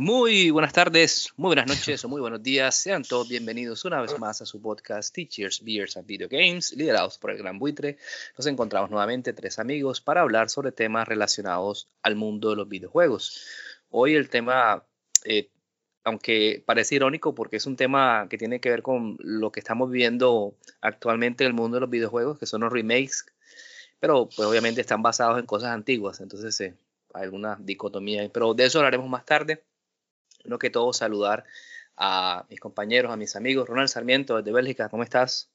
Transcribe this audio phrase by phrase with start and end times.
[0.00, 2.74] Muy buenas tardes, muy buenas noches o muy buenos días.
[2.74, 7.18] Sean todos bienvenidos una vez más a su podcast Teachers, Beers and Video Games, liderados
[7.18, 7.98] por el Gran Buitre.
[8.38, 13.44] Nos encontramos nuevamente tres amigos para hablar sobre temas relacionados al mundo de los videojuegos.
[13.90, 14.86] Hoy el tema,
[15.26, 15.50] eh,
[16.02, 19.90] aunque parece irónico porque es un tema que tiene que ver con lo que estamos
[19.90, 23.26] viviendo actualmente en el mundo de los videojuegos, que son los remakes,
[23.98, 26.74] pero pues obviamente están basados en cosas antiguas, entonces eh,
[27.12, 29.62] hay alguna dicotomía, pero de eso hablaremos más tarde.
[30.42, 31.44] Primero que todo, saludar
[31.96, 33.68] a mis compañeros, a mis amigos.
[33.68, 35.50] Ronald Sarmiento, desde Bélgica, ¿cómo estás?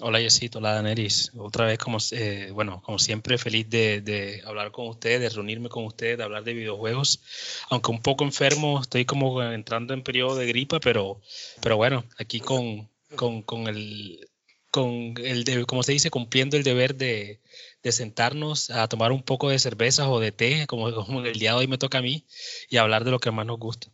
[0.00, 1.32] Hola, Yesito, hola, Daneris.
[1.38, 5.86] Otra vez, como, eh, bueno, como siempre, feliz de, hablar con ustedes, de reunirme con
[5.86, 7.22] ustedes, de hablar de videojuegos.
[7.70, 11.22] Aunque un poco enfermo, estoy como entrando en periodo de gripa, pero,
[11.62, 14.28] pero bueno, aquí con, con, el,
[14.70, 17.40] con el como se dice, cumpliendo el deber de,
[17.82, 21.52] de sentarnos a tomar un poco de cervezas o de té, como, como el día
[21.52, 22.26] de hoy me toca a mí,
[22.68, 23.88] y hablar de lo que más nos gusta.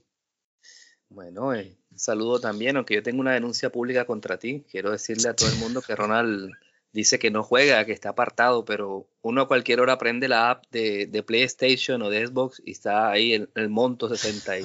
[1.14, 4.64] Bueno, eh, saludo también, aunque yo tengo una denuncia pública contra ti.
[4.70, 6.52] Quiero decirle a todo el mundo que Ronald
[6.90, 10.64] dice que no juega, que está apartado, pero uno a cualquier hora prende la app
[10.70, 14.64] de, PlayStation o de Xbox y está ahí en el monto 60 y,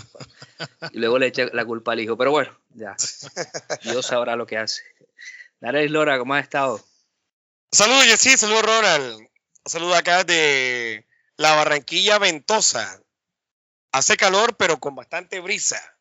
[0.93, 2.17] y, luego le echa la culpa al hijo.
[2.17, 2.95] Pero bueno, ya,
[3.83, 4.83] Dios sabrá lo que hace.
[5.59, 6.81] Dale, Lora, ¿cómo has estado?
[7.73, 9.27] Saludos, Jessy, saludos, Ronald.
[9.65, 11.05] Saludos acá de
[11.35, 13.01] la Barranquilla Ventosa.
[13.91, 15.96] Hace calor, pero con bastante brisa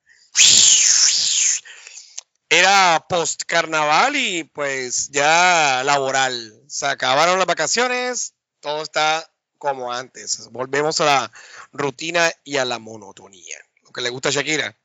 [2.49, 6.63] era post carnaval y pues ya laboral.
[6.69, 10.49] Se acabaron las vacaciones, todo está como antes.
[10.51, 11.33] Volvemos a la
[11.73, 13.59] rutina y a la monotonía.
[13.83, 14.77] Lo que le gusta a Shakira.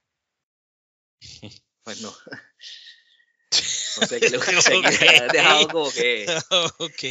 [1.83, 2.15] Bueno.
[3.99, 5.27] No sé qué le gusta a Shakira.
[5.27, 6.25] Dejado como que.
[6.77, 7.03] Ok.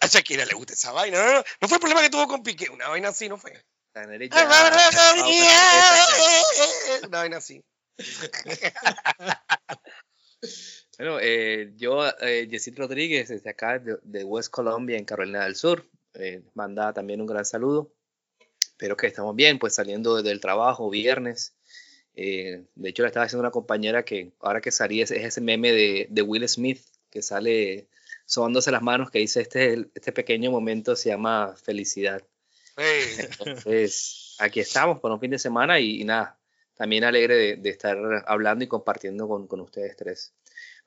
[0.00, 1.24] a Shakira le gusta esa vaina.
[1.24, 2.68] No, no, no fue el problema que tuvo con Piqué.
[2.68, 3.64] Una vaina así no fue.
[7.08, 7.64] Una vaina así.
[10.98, 16.42] bueno, eh, yo, eh, Rodríguez, desde acá de, West Colombia, en Carolina del Sur, eh,
[16.54, 17.92] manda también un gran saludo.
[18.60, 21.54] Espero que estamos bien, pues saliendo del trabajo, viernes.
[22.14, 25.72] Eh, de hecho, le estaba haciendo una compañera que ahora que salí es, ese meme
[25.72, 27.88] de, de, Will Smith que sale
[28.26, 32.22] sobándose las manos, que dice este, este pequeño momento se llama felicidad.
[32.76, 36.38] Entonces, aquí estamos con un fin de semana y, nada,
[36.74, 40.34] también alegre de, estar hablando y compartiendo con, con, ustedes tres.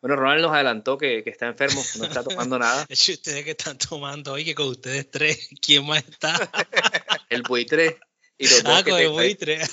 [0.02, 2.86] Bueno, Ronald nos adelantó que, que, está enfermo, no está tomando nada.
[2.88, 6.34] Es ustedes que están tomando hoy, que con ustedes tres, ¿quién más está?
[7.30, 8.00] el buitre.
[8.38, 9.60] Y los ah, con el buitre.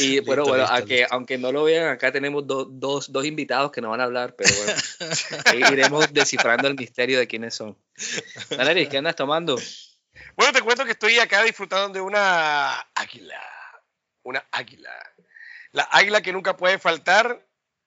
[0.00, 3.90] Y bueno, bueno, aunque, aunque no lo vean, acá tenemos dos, dos invitados que no
[3.90, 4.72] van a hablar, pero bueno,
[5.44, 7.78] ahí iremos descifrando el misterio de quiénes son.
[8.50, 9.56] Dale, ¿qué andas tomando?
[10.36, 13.40] Bueno, te cuento que estoy acá disfrutando de una águila.
[14.22, 14.92] Una águila.
[15.72, 17.42] La águila que nunca puede faltar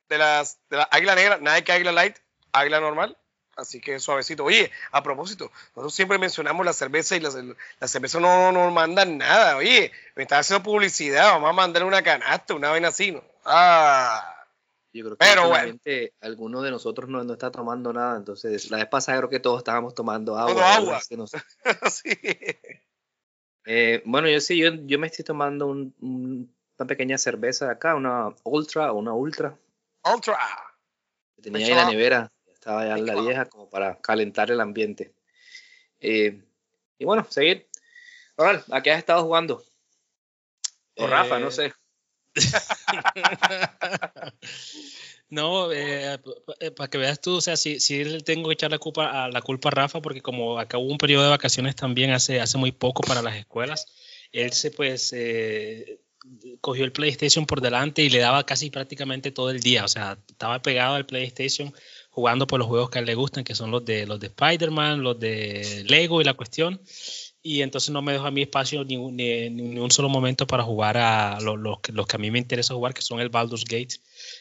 [0.10, 2.18] de las de la águila negra, nada que águila light,
[2.52, 3.16] águila normal.
[3.56, 4.46] Así que suavecito.
[4.46, 9.58] Oye, a propósito, nosotros siempre mencionamos la cerveza y la, cerveza no nos mandan nada.
[9.58, 13.24] Oye, me está haciendo publicidad, vamos a mandar una canasta, una vaina así, ¿no?
[13.46, 14.39] Ah.
[14.92, 15.54] Yo creo que Pero
[16.22, 18.18] alguno de nosotros no, no, está tomando nada.
[18.18, 20.76] Entonces, la vez pasada creo que todos estábamos tomando agua.
[20.76, 21.00] agua.
[21.92, 22.10] sí.
[23.66, 27.94] eh, bueno, yo sí, yo, yo me estoy tomando un, una pequeña cerveza de acá,
[27.96, 29.56] una Ultra o una Ultra.
[30.12, 30.38] Ultra.
[31.36, 32.32] Que tenía ahí en la nevera.
[32.48, 35.14] Estaba ya en la vieja como para calentar el ambiente.
[36.00, 36.42] Eh,
[36.98, 37.68] y bueno, seguir.
[38.36, 39.64] Ronald, ¿a qué has estado jugando?
[40.96, 41.74] O Rafa, no eh, sé.
[45.30, 46.20] No, eh,
[46.60, 49.30] eh, para que veas tú, o sea, si, si tengo que echar la culpa, a
[49.30, 52.58] la culpa a Rafa, porque como acá hubo un periodo de vacaciones también hace, hace
[52.58, 53.86] muy poco para las escuelas,
[54.32, 56.00] él se pues eh,
[56.62, 60.18] cogió el PlayStation por delante y le daba casi prácticamente todo el día, o sea,
[60.28, 61.74] estaba pegado al PlayStation
[62.10, 64.28] jugando por los juegos que a él le gustan, que son los de los de
[64.28, 66.82] Spider-Man, los de Lego y la cuestión.
[67.42, 70.98] Y entonces no me dejo a mí espacio ni, ni, un solo momento para jugar
[70.98, 73.96] a los, los, que a mí me interesa jugar, que son el Baldur's Gate,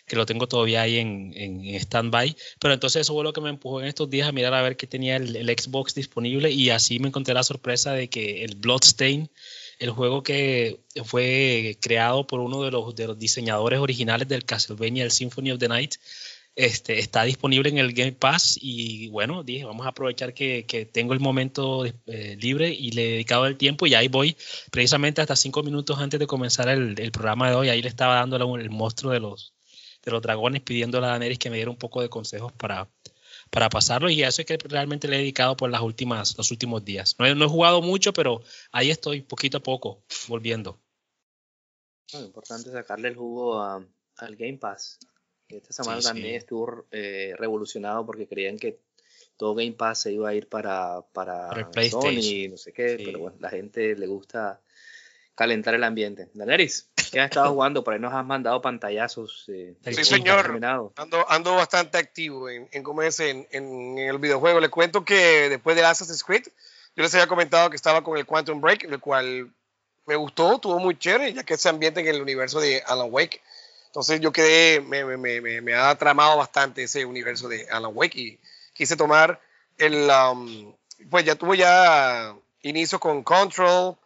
[0.07, 2.37] que lo tengo todavía ahí en, en, stand-by.
[2.59, 4.77] Pero entonces eso fue lo que me empujó en estos días a mirar a ver
[4.77, 8.57] qué tenía el, el Xbox disponible y así me encontré la sorpresa de que el
[8.57, 9.31] Bloodstain
[9.79, 15.05] el juego que fue creado por uno de los, de los diseñadores originales del Castlevania,
[15.05, 15.95] el Symphony of the Night,
[16.59, 20.87] este, está disponible en el Game Pass y bueno, dije, vamos a aprovechar que, que
[20.87, 24.37] tengo el momento eh, libre y le he dedicado el tiempo y ahí voy,
[24.73, 28.17] precisamente hasta cinco minutos antes de comenzar el, el programa de hoy, ahí le estaba
[28.17, 29.55] dando el monstruo de los,
[30.05, 32.91] de los dragones, pidiéndole a Daenerys que me diera un poco de consejos para,
[33.51, 36.85] para pasarlo y eso es que realmente le he dedicado por las últimas, los últimos
[36.85, 37.15] días.
[37.21, 40.81] No he, no he jugado mucho, pero ahí estoy, poquito a poco, volviendo.
[42.15, 44.99] Lo importante sacarle el jugo al Game Pass.
[45.49, 48.79] Esta semana también estuvo eh, revolucionado porque creían que
[49.37, 51.49] todo Game Pass se iba a ir para, para,
[51.91, 54.61] Sony, no sé qué, pero bueno, la gente le gusta
[55.35, 56.29] calentar el ambiente.
[56.35, 57.85] Daneris, ¿qué has estado jugando?
[57.85, 59.45] Por ahí nos has mandado pantallazos.
[59.49, 60.59] Eh, sí, señor.
[60.97, 64.59] Ando, ando, bastante activo en, en cómo es en, en, el videojuego.
[64.59, 66.43] Le cuento que después de Assassin's Creed,
[66.97, 69.53] yo les había comentado que estaba con el Quantum Break, el cual
[70.07, 73.41] me gustó, estuvo muy chévere, ya que se ambiente en el universo de Alan Wake.
[73.89, 78.19] Entonces yo quedé, me, me, me, me, ha tramado bastante ese universo de Alan Wake
[78.19, 78.39] y
[78.75, 79.41] quise tomar
[79.79, 80.75] el, um,
[81.11, 83.97] pues ya tuvo ya inicio con Control,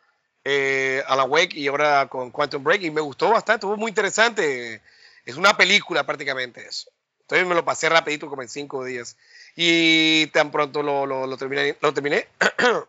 [0.45, 4.81] eh, Alan Wake y ahora con Quantum Break y me gustó bastante, estuvo muy interesante.
[5.27, 6.91] Es una película prácticamente eso.
[7.23, 9.17] Entonces me lo pasé rapidito como en cinco días
[9.57, 12.29] y tan pronto lo, lo, lo terminé, lo terminé.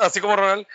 [0.00, 0.66] así como Ronald,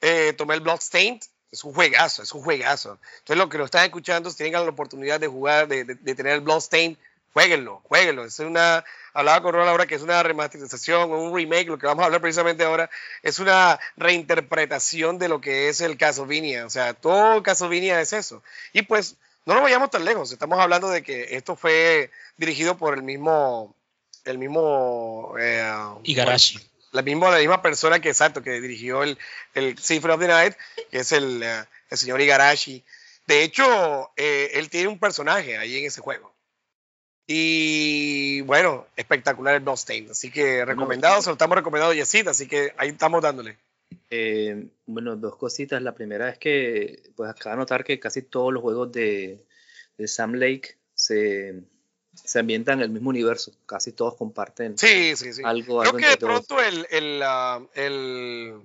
[0.00, 1.20] eh, tomé el Bloodstained
[1.54, 2.98] es un juegazo, es un juegazo.
[3.18, 6.34] Entonces, los que lo están escuchando, si tienen la oportunidad de jugar, de, de, tener
[6.34, 6.98] el Bloodstain,
[7.32, 8.24] jueguenlo, jueguenlo.
[8.24, 12.02] Es una, hablaba con Ron ahora que es una remasterización, un remake, lo que vamos
[12.02, 12.90] a hablar precisamente ahora,
[13.22, 16.66] es una reinterpretación de lo que es el Castlevania.
[16.66, 18.42] O sea, todo Castlevania es eso.
[18.72, 19.16] Y pues,
[19.46, 20.32] no nos vayamos tan lejos.
[20.32, 23.76] Estamos hablando de que esto fue dirigido por el mismo,
[24.24, 25.34] el mismo...
[25.38, 25.72] Eh,
[26.02, 29.18] Igarashi la misma, la misma persona que exacto, que dirigió el,
[29.54, 30.54] el Symphony of the Night,
[30.90, 32.84] que es el, eh, el señor Igarashi.
[33.26, 36.32] De hecho, eh, él tiene un personaje ahí en ese juego.
[37.26, 40.10] Y bueno, espectacular el Bloodstained.
[40.10, 43.56] Así que recomendado, se lo estamos recomendando Yesid, así que ahí estamos dándole.
[44.10, 45.82] Eh, bueno, dos cositas.
[45.82, 49.42] La primera es que, pues acaba de notar que casi todos los juegos de,
[49.98, 51.62] de Sam Lake se,
[52.14, 55.42] se ambientan en el mismo universo, casi todos comparten sí, sí, sí.
[55.44, 55.80] algo.
[55.80, 58.60] Creo que de pronto el, el, uh, el,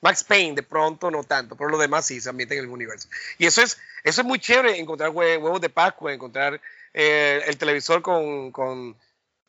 [0.00, 2.76] Max Payne, de pronto no tanto, pero lo demás sí se ambientan en el mismo
[2.76, 3.08] universo.
[3.38, 6.60] Y eso es, eso es muy chévere, encontrar huevos de Pascua, encontrar
[6.94, 8.96] eh, el televisor con, con uh,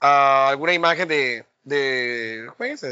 [0.02, 2.50] alguna imagen de, de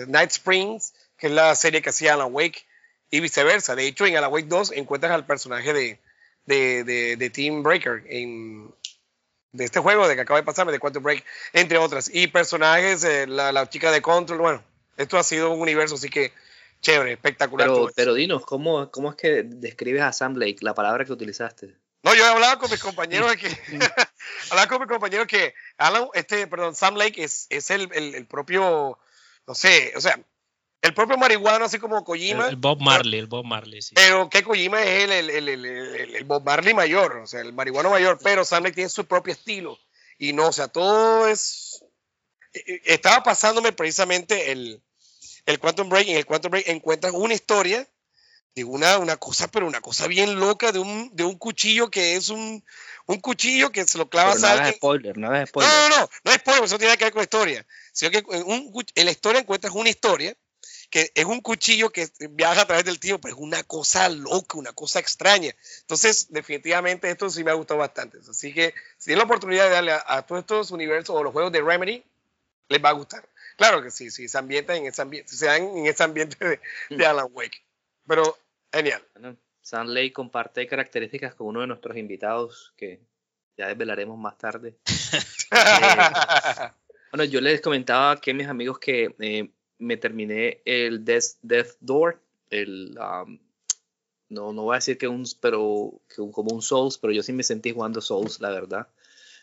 [0.07, 2.65] Night Springs, que es la serie que hacía Alan Wake,
[3.11, 3.75] y viceversa.
[3.75, 5.99] De hecho, en Alan Wake 2 encuentras al personaje de,
[6.45, 8.71] de, de, de Team Breaker en,
[9.51, 12.09] de este juego, de que acaba de pasarme, de Quantum Break, entre otras.
[12.13, 14.63] Y personajes, eh, la, la, chica de Control, bueno,
[14.97, 16.33] esto ha sido un universo, así que
[16.81, 17.67] chévere, espectacular.
[17.67, 21.75] Pero, pero dinos, ¿cómo, ¿cómo es que describes a Sam Blake, la palabra que utilizaste?
[22.03, 23.49] No, yo he hablado con mis compañeros que,
[24.51, 28.25] hablaba con mis compañeros que Alan, este, perdón, Sam Lake es, es el, el, el
[28.25, 28.97] propio,
[29.47, 30.19] no sé, o sea,
[30.81, 32.47] el propio marihuano, así como Kojima.
[32.47, 33.93] El, Bob Marley, el Bob Marley, sí.
[33.95, 38.17] Pero que Kojima es el, el, el, Bob Marley mayor, o sea, el marihuano mayor,
[38.23, 39.77] pero Sam Lake tiene su propio estilo.
[40.17, 41.83] Y no, o sea, todo es.
[42.53, 44.81] E, e, estaba pasándome precisamente el,
[45.45, 46.07] el Quantum Break.
[46.07, 47.87] En el Quantum Break encuentran una historia
[48.55, 52.15] de una, una cosa, pero una cosa bien loca, de un, de un cuchillo que
[52.15, 52.63] es un,
[53.05, 55.71] un cuchillo que se lo clava a no spoiler, no es spoiler.
[55.71, 57.65] No, no, no, no es spoiler, eso tiene que ver con la historia.
[57.91, 60.35] Sino que un, en la historia encuentras una historia
[60.89, 64.57] que es un cuchillo que viaja a través del tiempo, pero es una cosa loca,
[64.57, 65.53] una cosa extraña.
[65.81, 68.17] Entonces, definitivamente esto sí me ha gustado bastante.
[68.27, 71.51] Así que si tienen la oportunidad de darle a, todos estos universos o los juegos
[71.51, 72.03] de Remedy,
[72.69, 73.27] les va a gustar.
[73.55, 76.59] Claro que sí, sí, se ambientan en ese ambiente, se dan en ese ambiente de,
[76.89, 77.01] mm.
[77.03, 77.61] Alan Wake.
[78.07, 78.37] Pero
[78.71, 79.03] genial.
[79.13, 79.37] Bueno,
[79.71, 82.99] Lake comparte características con uno de nuestros invitados que
[83.57, 84.75] ya desvelaremos más tarde.
[85.51, 91.77] Eh, bueno, yo les comentaba a mis amigos que eh, me terminé el Death, Death
[91.79, 93.39] Door, el, um,
[94.29, 97.33] no, no voy a decir que un, pero que como un Souls, pero yo sí
[97.33, 98.87] me sentí jugando Souls, la verdad.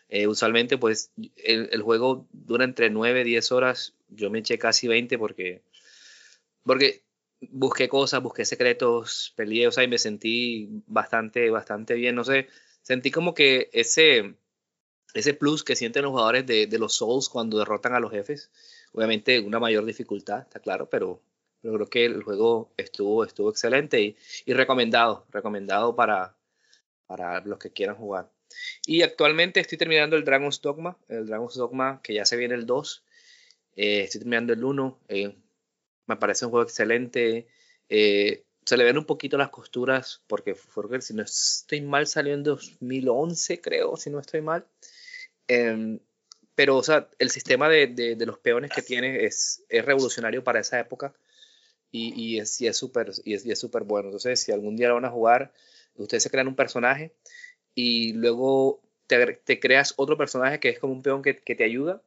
[0.08, 3.94] Eh, usualmente, pues, el, el, juego dura entre 9 y 10 horas.
[4.08, 5.62] Yo me eché casi 20 porque,
[6.62, 7.02] porque
[7.40, 12.14] busqué cosas, busqué secretos, peleé, o sea, y me sentí bastante, bastante bien.
[12.14, 12.48] No sé,
[12.82, 14.36] sentí como que ese,
[15.14, 18.50] ese plus que sienten los jugadores de, de los Souls cuando derrotan a los jefes
[18.96, 21.22] obviamente una mayor dificultad, está claro, pero
[21.66, 26.36] pero creo que el juego estuvo, estuvo excelente y, recomendado, recomendado para,
[27.06, 28.30] para los que quieran jugar.
[28.86, 32.66] Y actualmente estoy terminando el Dragon's Dogma, el Dragon's Dogma que ya se viene el
[32.66, 33.04] 2.
[33.74, 35.00] Eh, estoy terminando el 1.
[35.08, 35.36] Eh,
[36.06, 37.48] me parece un juego excelente.
[37.88, 42.34] Eh, se le ven un poquito las costuras porque fue, si no estoy mal salió
[42.34, 44.66] en 2011 creo, si no estoy mal.
[45.48, 45.98] Em,
[46.56, 50.58] pero o sea, el sistema de, de, los peones que tiene es, es revolucionario para
[50.58, 51.14] esa época
[51.92, 54.08] y, y es súper y es, y es bueno.
[54.08, 55.52] Entonces, si algún día lo van a jugar,
[55.94, 57.12] ustedes se crean un personaje
[57.74, 62.02] y luego te, creas otro personaje que es como un peón que, que, te ayuda.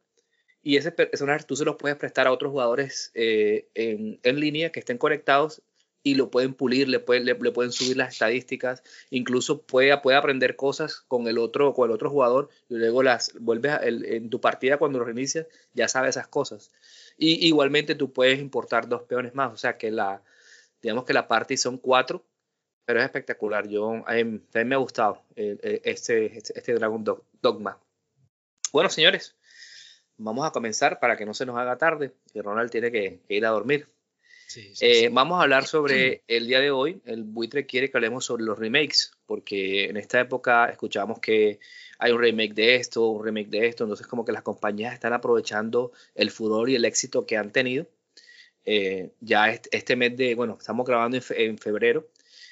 [0.64, 4.72] Y ese personaje tú se lo puedes prestar a otros jugadores eh, en, en, línea
[4.72, 5.62] que estén conectados
[6.04, 10.56] y lo pueden pulir, le pueden, le, pueden subir las estadísticas, incluso puede, puede aprender
[10.56, 14.78] cosas con el otro, con el otro jugador y luego las vuelves en tu partida
[14.78, 16.72] cuando lo reinicias, ya sabes esas cosas.
[17.18, 20.24] Y igualmente tú puedes importar dos peones más, o sea que la,
[20.82, 22.26] digamos que la party son cuatro
[22.90, 23.68] pero es espectacular.
[23.68, 27.04] Yo, a mí, me ha gustado este, este, este, Dragon
[27.40, 27.78] Dogma.
[28.74, 29.36] Bueno, señores,
[30.18, 33.46] vamos a comenzar para que no se nos haga tarde, que Ronald tiene que, ir
[33.46, 33.88] a dormir.
[34.50, 35.08] Sí, sí, eh, sí.
[35.10, 37.00] Vamos a hablar sobre el día de hoy.
[37.06, 41.60] El buitre quiere que hablemos sobre los remakes, porque en esta época escuchamos que
[42.00, 45.14] hay un remake de esto, un remake de esto, entonces como que las compañías están
[45.14, 47.86] aprovechando el furor y el éxito que han tenido.
[48.66, 52.10] Eh, ya este, este, mes de, bueno, estamos grabando en, fe, en febrero,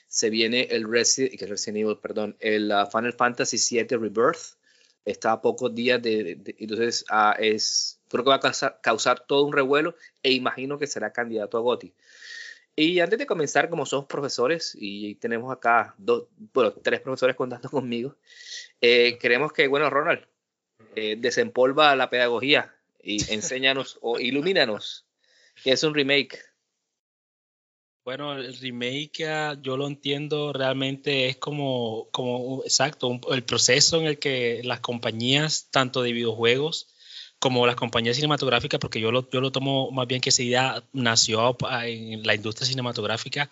[0.07, 4.55] se viene el Resident, Resident Evil, perdón, el uh, Final Fantasy VII Rebirth.
[5.03, 9.19] Está a pocos días de, de entonces uh, es, creo que va a causar, causar,
[9.21, 11.93] todo un revuelo e imagino que será candidato a GOTY.
[12.79, 17.69] Y antes de comenzar, como somos profesores y tenemos acá dos, bueno, tres profesores contando
[17.71, 18.15] conmigo,
[18.81, 20.23] eh, queremos que, bueno, Ronald,
[20.95, 25.05] eh, desempolva la pedagogía y enséñanos o ilumínanos
[25.63, 26.39] qué es un remake.
[28.05, 33.99] Bueno, el remake ah, yo lo entiendo realmente es como, como exacto, un, el proceso
[33.99, 36.93] en el que las compañías, tanto de videojuegos
[37.39, 40.83] como las compañías cinematográficas, porque yo lo, yo lo tomo más bien que esa idea
[40.91, 43.49] nació en la industria cinematográfica,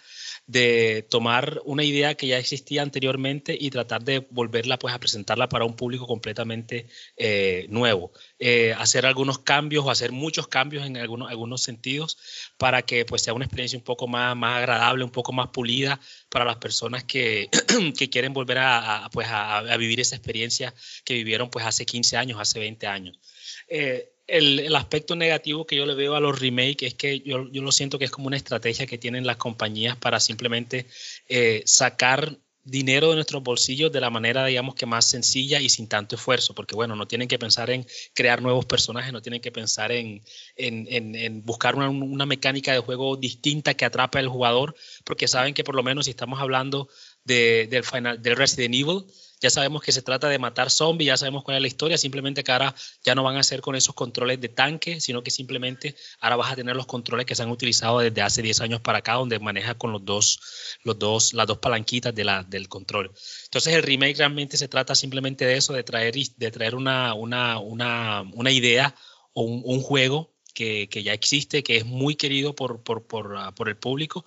[0.48, 5.50] de tomar una idea que ya existía anteriormente y tratar de volverla pues a presentarla
[5.50, 6.88] para un público completamente
[7.18, 8.12] eh, nuevo.
[8.40, 12.18] Eh, hacer algunos cambios o hacer muchos cambios en algunos, algunos sentidos
[12.58, 16.00] para que pues sea una experiencia un poco más, más agradable, un poco más pulida
[16.30, 17.50] para las personas que,
[17.98, 20.74] que quieren volver a, a pues a, a, vivir esa experiencia
[21.04, 23.20] que vivieron pues hace 15 años, hace 20 años.
[23.68, 27.48] Eh, el, el, aspecto negativo que yo le veo a los remakes es que yo,
[27.52, 30.88] yo, lo siento que es como una estrategia que tienen las compañías para simplemente
[31.30, 35.88] eh, sacar dinero de nuestros bolsillos de la manera, digamos, que más sencilla y sin
[35.88, 39.52] tanto esfuerzo, porque bueno, no tienen que pensar en crear nuevos personajes, no tienen que
[39.52, 40.24] pensar en,
[40.56, 45.28] en, en, en buscar una, una, mecánica de juego distinta que atrape al jugador, porque
[45.28, 46.90] saben que por lo menos si estamos hablando
[47.24, 49.06] de, del, final, del Resident Evil,
[49.42, 52.44] ya sabemos que se trata de matar zombies, ya sabemos cuál es la historia, simplemente
[52.44, 55.96] que ahora ya no van a ser con esos controles de tanque, sino que simplemente
[56.20, 59.00] ahora vas a tener los controles que se han utilizado desde hace 10 años para
[59.00, 60.40] acá, donde maneja con los dos,
[60.84, 63.12] los dos, las dos palanquitas de la, del control.
[63.46, 67.60] Entonces el remake realmente se trata simplemente de eso, de traer, de traer una, una,
[67.60, 68.96] una, una idea
[69.34, 73.34] o un, un juego que, que, ya existe, que es muy querido por, por, por,
[73.34, 74.26] uh, por el público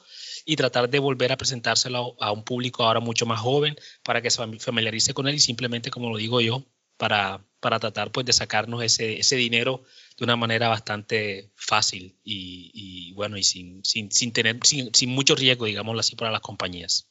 [0.48, 4.30] y tratar de volver a presentárselo a un público ahora mucho más joven para que
[4.30, 6.64] se familiarice con él y simplemente, como lo digo yo,
[6.96, 9.84] para, para tratar pues de sacarnos ese, ese dinero
[10.16, 15.34] de una manera bastante fácil y, bueno, y sin, sin, sin tener, sin, sin, mucho
[15.34, 17.10] riesgo, digámoslo así, para las compañías.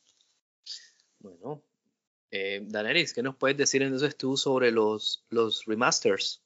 [1.19, 1.61] Bueno,
[2.31, 6.41] eh, Daneris, ¿qué nos puedes decir entonces tú sobre los, los remasters?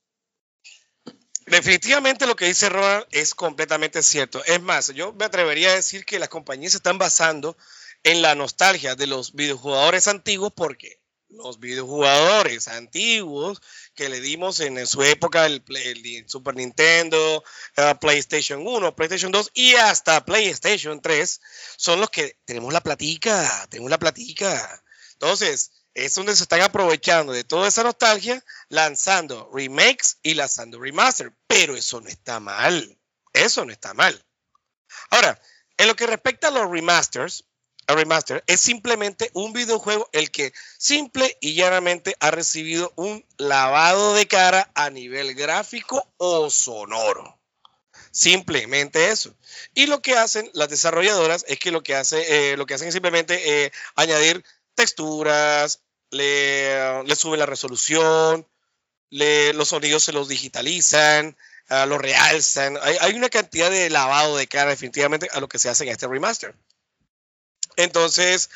[1.52, 4.42] Definitivamente lo que dice Ronald es completamente cierto.
[4.46, 7.58] Es más, yo me atrevería a decir que las compañías se están basando
[8.04, 13.62] en la nostalgia de los videojugadores antiguos porque los videojugadores antiguos
[13.96, 15.62] que le dimos en, su época el,
[16.26, 17.44] Super Nintendo,
[17.78, 21.42] uh, PlayStation 1, PlayStation 2 y hasta PlayStation 3
[21.76, 24.84] son los que tenemos la platica, tenemos la platica.
[25.14, 31.34] Entonces, es donde se están aprovechando de toda esa nostalgia, lanzando remakes y lanzando remaster.
[31.48, 32.98] Pero eso no está mal.
[33.34, 34.24] Eso no está mal.
[35.10, 35.40] Ahora,
[35.78, 37.46] en lo que respecta a los remasters,
[37.88, 44.14] a remaster es simplemente un videojuego el que simple y llanamente ha recibido un lavado
[44.14, 47.40] de cara a nivel gráfico o sonoro.
[48.12, 49.36] Simplemente eso.
[49.74, 52.90] Y lo que hacen las desarrolladoras es que lo que, hace, eh, lo que hacen
[52.90, 54.44] es simplemente eh, añadir
[54.76, 58.48] texturas, le, le sube la resolución,
[59.10, 61.38] le, los sonidos se los digitalizan,
[61.70, 62.78] uh, lo realzan.
[62.82, 65.90] Hay, hay, una cantidad de lavado de cara definitivamente a lo que se hace en
[65.90, 66.56] este remaster.
[67.78, 68.50] Entonces,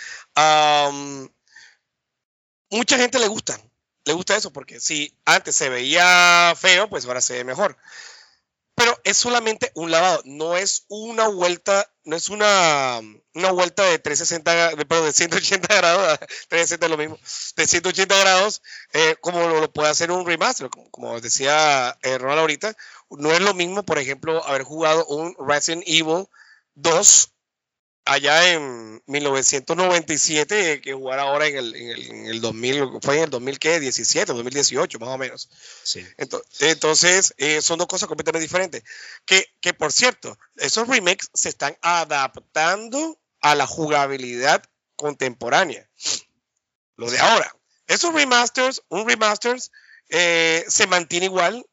[2.69, 3.60] mucha gente le gusta,
[4.03, 7.77] le gusta eso porque si antes se veía feo, pues ahora se ve mejor.
[8.75, 13.00] Pero es solamente un lavado, no es una vuelta, no es una,
[13.34, 17.17] una vuelta de 360, perdón, de 180 grados, 360 es lo mismo,
[17.55, 22.41] de 180 grados, eh, como lo, puede hacer un remaster, como, como decía eh, Ronald
[22.41, 22.75] ahorita,
[23.12, 26.27] no es lo mismo, por ejemplo, haber jugado un Resident Evil
[26.74, 27.35] 2
[28.06, 33.24] allá en 1997 que jugar ahora en el, en el, en el 2000, fue en
[33.24, 35.50] el 2017, 2018 más o menos.
[35.84, 36.06] Sí.
[36.18, 38.84] Entonces, entonces eh, son dos cosas completamente diferentes.
[39.26, 44.64] Que, que por cierto, esos remakes se están adaptando a la jugabilidad
[44.96, 45.90] contemporánea.
[46.96, 47.56] Lo de ahora.
[47.88, 49.72] Esos remasters, un remasters,
[50.10, 51.66] eh, se mantiene igual,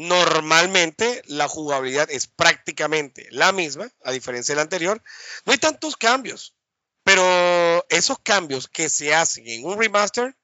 [0.00, 5.02] normalmente la jugabilidad es prácticamente la misma, a diferencia del anterior.
[5.44, 6.56] No hay tantos cambios,
[7.04, 10.36] pero esos cambios que se hacen en un remaster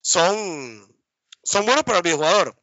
[0.00, 0.96] son,
[1.42, 2.56] son buenos para el videojugador.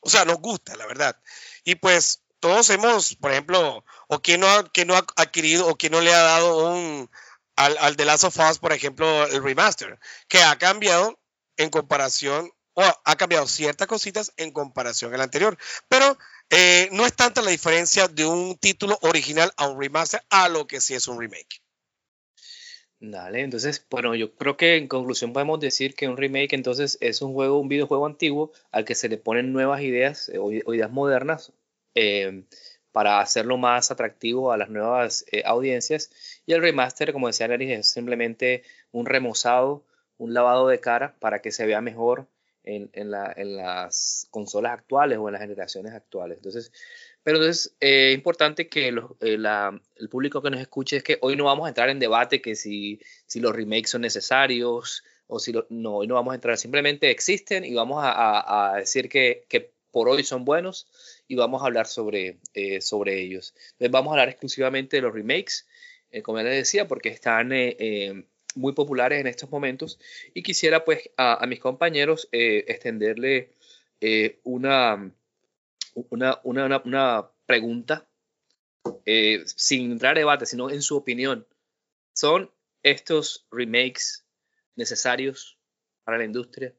[0.00, 1.16] O sea, nos gusta, la verdad.
[1.62, 5.76] Y pues todos hemos, por ejemplo, o quien no ha, quien no ha adquirido o
[5.76, 7.08] quien no le ha dado un
[7.54, 11.20] al, al The Last of por ejemplo, el remaster, que ha cambiado
[11.56, 15.56] en comparación o ha cambiado ciertas cositas en comparación al anterior.
[15.88, 16.16] Pero
[16.50, 20.66] eh, no es tanta la diferencia de un título original a un remaster a lo
[20.66, 21.62] que sí es un remake.
[23.00, 27.20] Dale, entonces, bueno, yo creo que en conclusión podemos decir que un remake entonces es
[27.20, 30.90] un juego, un videojuego antiguo al que se le ponen nuevas ideas eh, o ideas
[30.90, 31.52] modernas
[31.96, 32.44] eh,
[32.92, 36.10] para hacerlo más atractivo a las nuevas audiencias.
[36.46, 38.62] Y el remaster, como decía Larry, es simplemente
[38.92, 39.84] un remozado,
[40.18, 42.28] un lavado de cara para que se vea mejor
[42.64, 46.38] en, en, la, en, las consolas actuales o en las generaciones actuales.
[46.38, 46.72] Entonces,
[47.22, 51.02] pero entonces es eh, importante que los, eh, la, el público que nos escuche es
[51.02, 55.04] que hoy no vamos a entrar en debate que si, si los remakes son necesarios
[55.26, 58.74] o si lo, no, hoy no vamos a entrar, simplemente existen y vamos a, a,
[58.74, 60.88] a decir que, que, por hoy son buenos
[61.28, 63.54] y vamos a hablar sobre, eh, sobre ellos.
[63.72, 65.66] Entonces vamos a hablar exclusivamente de los remakes,
[66.10, 68.24] eh, como ya les decía, porque están eh,
[68.56, 69.98] muy populares en estos momentos
[70.34, 73.50] y quisiera pues a, mis compañeros eh, extenderle
[74.00, 75.12] eh, una,
[76.10, 78.06] una, una, una, pregunta
[79.04, 81.46] eh, sin entrar a debate, sino en su opinión.
[82.14, 82.50] ¿Son
[82.82, 84.24] estos remakes
[84.76, 85.58] necesarios
[86.04, 86.74] para la industria?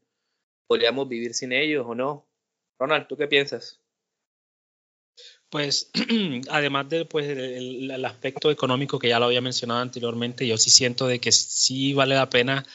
[0.67, 2.25] ¿Podríamos vivir sin ellos o no?
[2.79, 3.82] Ronald, ¿tú qué piensas?
[5.53, 5.91] Pues
[6.49, 11.05] además del pues, el, aspecto económico que ya lo había mencionado anteriormente, yo sí siento
[11.05, 12.65] de que sí vale la pena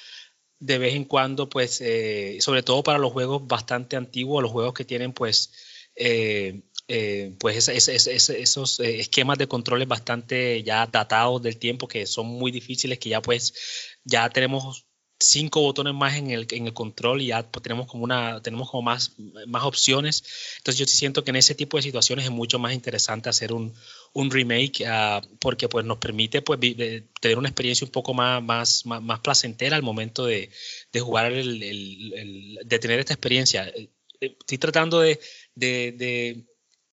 [0.60, 4.74] de vez en cuando, pues, eh, sobre todo para los juegos bastante antiguos, los juegos
[4.74, 5.52] que tienen, pues,
[5.96, 11.58] eh, eh, pues es, es, es, esos eh, esquemas de controles bastante ya datados del
[11.58, 14.87] tiempo que son muy difíciles, que ya pues ya tenemos
[15.20, 18.70] cinco botones más en el, en el control y ya pues, tenemos como una tenemos
[18.70, 19.12] como más,
[19.46, 20.22] más opciones.
[20.58, 23.74] Entonces yo siento que en ese tipo de situaciones es mucho más interesante hacer un,
[24.12, 28.86] un remake uh, porque pues nos permite pues tener una experiencia un poco más, más,
[28.86, 30.50] más, más placentera al momento de,
[30.92, 33.72] de jugar el, el, el, de tener esta experiencia.
[34.20, 35.20] Estoy tratando de,
[35.54, 36.44] de, de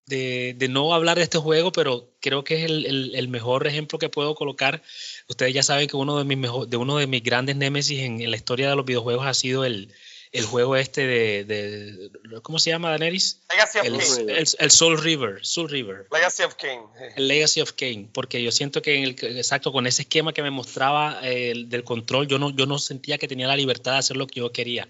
[0.06, 3.66] de, de, no hablar de este juego, pero creo que es el, el, el, mejor
[3.68, 4.82] ejemplo que puedo colocar.
[5.28, 8.22] Ustedes ya saben que uno de mis, mejor, de uno de mis grandes némesis en,
[8.22, 9.92] en, la historia de los videojuegos ha sido el,
[10.32, 13.42] el juego este de, de, ¿cómo se llama, Daenerys?
[13.50, 14.44] Legacy of Kane.
[14.60, 16.08] El, Soul River, Soul River.
[16.12, 16.84] Legacy of Kane.
[17.16, 20.44] El Legacy of Kane, porque yo siento que en el, exacto, con ese esquema que
[20.44, 24.00] me mostraba eh, del control, yo no, yo no sentía que tenía la libertad de
[24.00, 24.88] hacer lo que yo quería.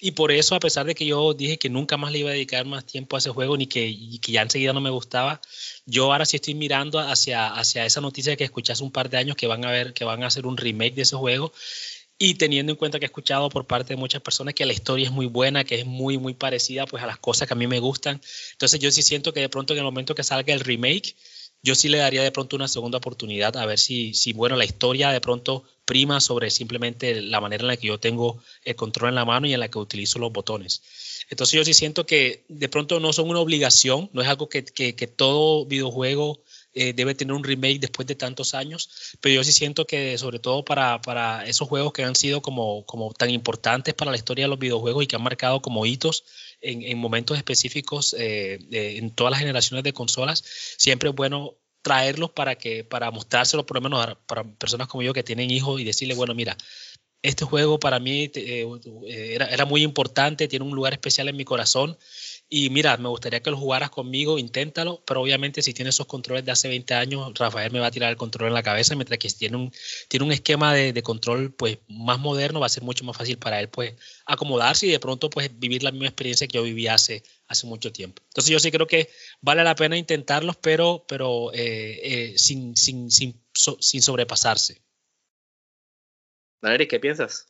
[0.00, 2.32] Y por eso, a pesar de que yo dije que nunca más le iba a
[2.32, 5.40] dedicar más tiempo a ese juego, ni que, y que ya enseguida no me gustaba,
[5.86, 9.36] yo ahora sí estoy mirando hacia, hacia esa noticia que escuché un par de años
[9.36, 11.52] que van a ver, que van a hacer un remake de ese juego.
[12.18, 15.06] Y teniendo en cuenta que he escuchado por parte de muchas personas que la historia
[15.06, 17.66] es muy buena, que es muy, muy parecida pues, a las cosas que a mí
[17.66, 18.20] me gustan.
[18.52, 21.14] Entonces yo sí siento que de pronto en el momento que salga el remake,
[21.66, 24.64] yo sí le daría de pronto una segunda oportunidad a ver si, si, bueno, la
[24.64, 29.08] historia de pronto prima sobre simplemente la manera en la que yo tengo el control
[29.08, 30.80] en la mano y en la que utilizo los botones.
[31.28, 34.62] Entonces yo sí siento que de pronto no son una obligación, no es algo que,
[35.16, 36.38] todo videojuego
[36.72, 38.88] eh, debe tener un remake después de tantos años,
[39.20, 42.86] pero yo sí siento que sobre todo para, para esos juegos que han sido como,
[42.86, 46.22] como tan importantes para la historia de los videojuegos y que han marcado como hitos
[46.60, 50.44] en, en momentos específicos eh, eh, en todas las generaciones de consolas,
[50.78, 55.12] siempre es bueno traerlos para que para mostrárselo por lo menos para personas como yo
[55.12, 56.56] que tienen hijos y decirle, bueno, mira,
[57.22, 58.66] este juego para mí eh,
[59.06, 61.96] era, era, muy importante, tiene un lugar especial en mi corazón
[62.48, 66.44] Y mira, me gustaría que lo jugaras conmigo, inténtalo, pero obviamente si tiene esos controles
[66.44, 69.18] de hace 20 años, Rafael me va a tirar el control en la cabeza, mientras
[69.18, 69.72] que si tiene un,
[70.08, 73.38] tiene un esquema de, de control pues más moderno, va a ser mucho más fácil
[73.38, 73.94] para él pues
[74.26, 77.92] acomodarse y de pronto pues vivir la misma experiencia que yo viví hace, hace mucho
[77.92, 78.22] tiempo.
[78.28, 83.10] Entonces yo sí creo que vale la pena intentarlos, pero, pero eh, eh, sin, sin,
[83.10, 84.82] sin, so, sin sobrepasarse.
[86.62, 87.46] Valery, ¿qué piensas?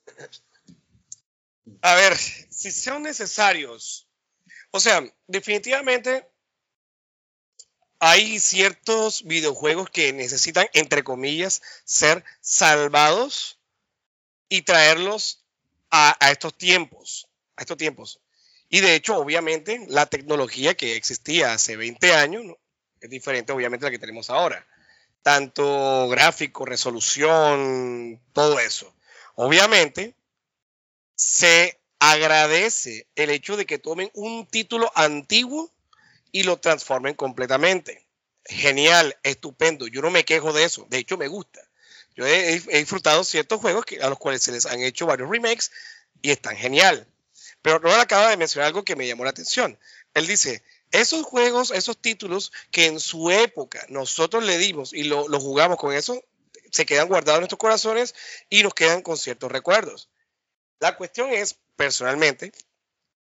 [1.82, 4.05] A ver, si son necesarios,
[4.70, 6.26] o sea, definitivamente
[7.98, 13.59] hay ciertos videojuegos que necesitan, entre comillas, ser salvados
[14.48, 15.44] y traerlos
[15.90, 18.20] a, estos tiempos, a estos tiempos.
[18.68, 22.44] Y de hecho, obviamente, la tecnología que existía hace 20 años
[23.00, 24.66] es diferente, obviamente, a la que tenemos ahora.
[25.22, 28.94] Tanto gráfico, resolución, todo eso.
[29.35, 30.14] Obviamente,
[31.14, 35.72] se agradece el hecho de que tomen un título antiguo
[36.32, 38.06] y lo transformen completamente.
[38.44, 39.87] Genial, estupendo.
[39.88, 40.87] Yo no me quejo de eso.
[40.88, 41.61] De hecho, me gusta.
[42.14, 45.70] Yo he, disfrutado ciertos juegos que, a los cuales se les han hecho varios remakes
[46.22, 47.06] y están genial.
[47.61, 49.78] Pero Ronald acaba de mencionar algo que me llamó la atención.
[50.14, 55.28] Él dice, esos juegos, esos títulos que en su época nosotros le dimos y lo,
[55.28, 56.22] lo jugamos con eso,
[56.70, 58.14] se quedan guardados en nuestros corazones
[58.48, 60.09] y nos quedan con ciertos recuerdos.
[60.78, 62.52] La cuestión es, personalmente,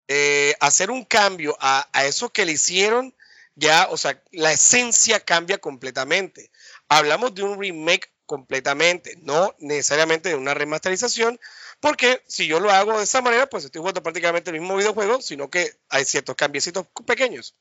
[0.08, 3.16] eh, hacer un cambio a, a, eso que le hicieron,
[3.56, 6.52] ya, o sea, la esencia cambia completamente.
[6.88, 11.40] Hablamos de un remake completamente, no necesariamente de una remasterización,
[11.80, 15.22] porque si yo lo hago de esa manera, pues estoy jugando prácticamente el mismo videojuego,
[15.22, 17.56] sino que hay ciertos cambiecitos pequeños.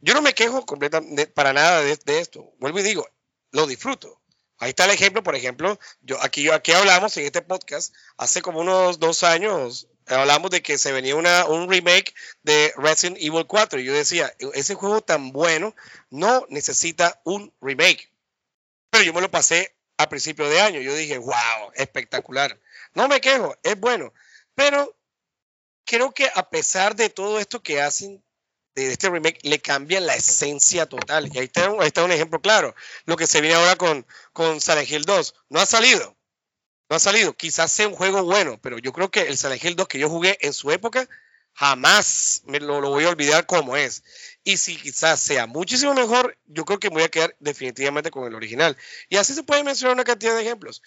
[0.00, 2.52] Yo no me quejo completamente para nada de, de esto.
[2.58, 3.08] Vuelvo y digo,
[3.52, 4.20] lo disfruto.
[4.60, 8.60] Ahí está el ejemplo, por ejemplo, yo aquí, aquí hablamos en este podcast, hace como
[8.60, 13.80] unos dos años, hablamos de que se venía una, un remake de Resident Evil 4
[13.80, 15.74] y yo decía, ese juego tan bueno
[16.10, 18.12] no necesita un remake.
[18.90, 22.60] Pero yo me lo pasé a principio de año, yo dije, wow, espectacular.
[22.92, 24.12] No me quejo, es bueno,
[24.54, 24.94] pero
[25.86, 28.22] creo que a pesar de todo esto que hacen
[28.74, 31.28] de este remake le cambian la esencia total.
[31.32, 32.74] Y ahí está, ahí está un ejemplo claro.
[33.04, 35.34] Lo que se viene ahora con, con Silent Hill 2.
[35.48, 36.16] No ha salido.
[36.88, 37.34] No ha salido.
[37.34, 40.08] Quizás sea un juego bueno, pero yo creo que el Silent Hill 2 que yo
[40.08, 41.08] jugué en su época,
[41.52, 44.02] jamás me lo, voy a olvidar como es.
[44.44, 48.26] Y si quizás sea muchísimo mejor, yo creo que me voy a quedar definitivamente con
[48.26, 48.76] el original.
[49.08, 50.82] Y así se puede mencionar una cantidad de ejemplos.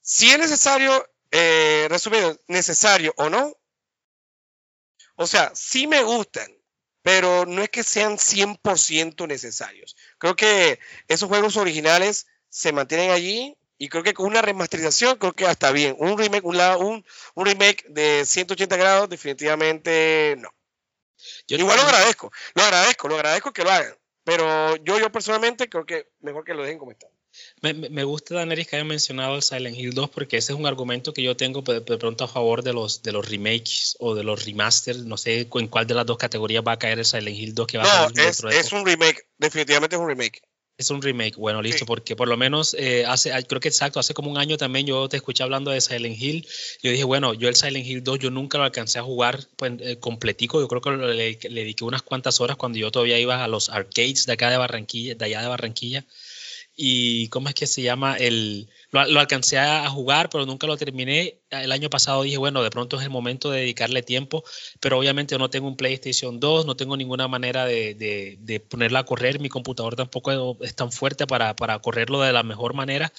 [0.00, 3.56] Si es necesario, eh, resumido, necesario o no,
[5.16, 6.50] o sea, si me gustan,
[7.04, 9.94] pero no es que sean 100% necesarios.
[10.16, 15.34] Creo que esos juegos originales se mantienen allí y creo que con una remasterización creo
[15.34, 15.96] que hasta bien.
[15.98, 20.48] Un remake, un, un, un remake de 180 grados definitivamente no.
[21.46, 25.68] Yo Igual lo agradezco, lo agradezco, lo agradezco que lo hagan, pero yo, yo personalmente
[25.68, 27.06] creo que mejor que lo dejen como está.
[27.60, 30.66] Me, me, gusta, Daneris, que haya mencionado el Silent Hill 2 porque ese es un
[30.66, 34.14] argumento que yo tengo de, de, pronto a favor de los, de los remakes o
[34.14, 35.00] de los remasters.
[35.04, 37.66] No sé en cuál de las dos categorías va a caer el Silent Hill 2
[37.66, 38.20] que va no, a salir.
[38.20, 40.42] Es, es un remake, definitivamente es un remake.
[40.76, 41.84] Es un remake, bueno, listo, sí.
[41.84, 45.08] porque por lo menos eh, hace, creo que exacto, hace como un año también yo
[45.08, 46.48] te escuché hablando de Silent Hill.
[46.82, 49.72] Yo dije, bueno, yo el Silent Hill 2 yo nunca lo alcancé a jugar pues,
[49.78, 50.60] eh, completico.
[50.60, 53.68] Yo creo que le, le, dediqué unas cuantas horas cuando yo todavía iba a los
[53.68, 56.04] arcades de acá de Barranquilla, de allá de Barranquilla
[56.76, 58.16] y ¿cómo es que se llama?
[58.16, 61.40] El, lo, lo, alcancé a jugar, pero nunca lo terminé.
[61.50, 64.42] El año pasado dije, bueno, de pronto es el momento de dedicarle tiempo,
[64.80, 69.04] pero obviamente no tengo un PlayStation 2, no tengo ninguna manera de, de, ponerla a
[69.04, 73.12] correr, mi computador tampoco es tan fuerte para, para correrlo de la mejor manera.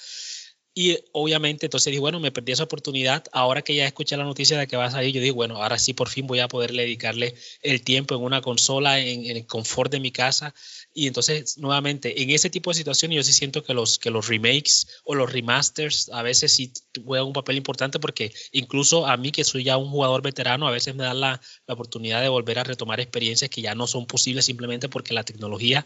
[0.78, 3.24] Y obviamente entonces dije, bueno, me perdí esa oportunidad.
[3.32, 5.78] Ahora que ya escuché la noticia de que va a salir, yo digo, bueno, ahora
[5.78, 9.90] sí por fin voy a poder dedicarle el tiempo en una consola, en el confort
[9.90, 10.54] de mi casa.
[10.98, 14.28] Y entonces, nuevamente, en ese tipo de situaciones yo sí siento que los, que los
[14.28, 16.72] remakes o los remasters a veces sí
[17.04, 20.70] juegan un papel importante porque incluso a mí que soy ya un jugador veterano, a
[20.70, 24.06] veces me dan la, la oportunidad de volver a retomar experiencias que ya no son
[24.06, 25.84] posibles simplemente porque la tecnología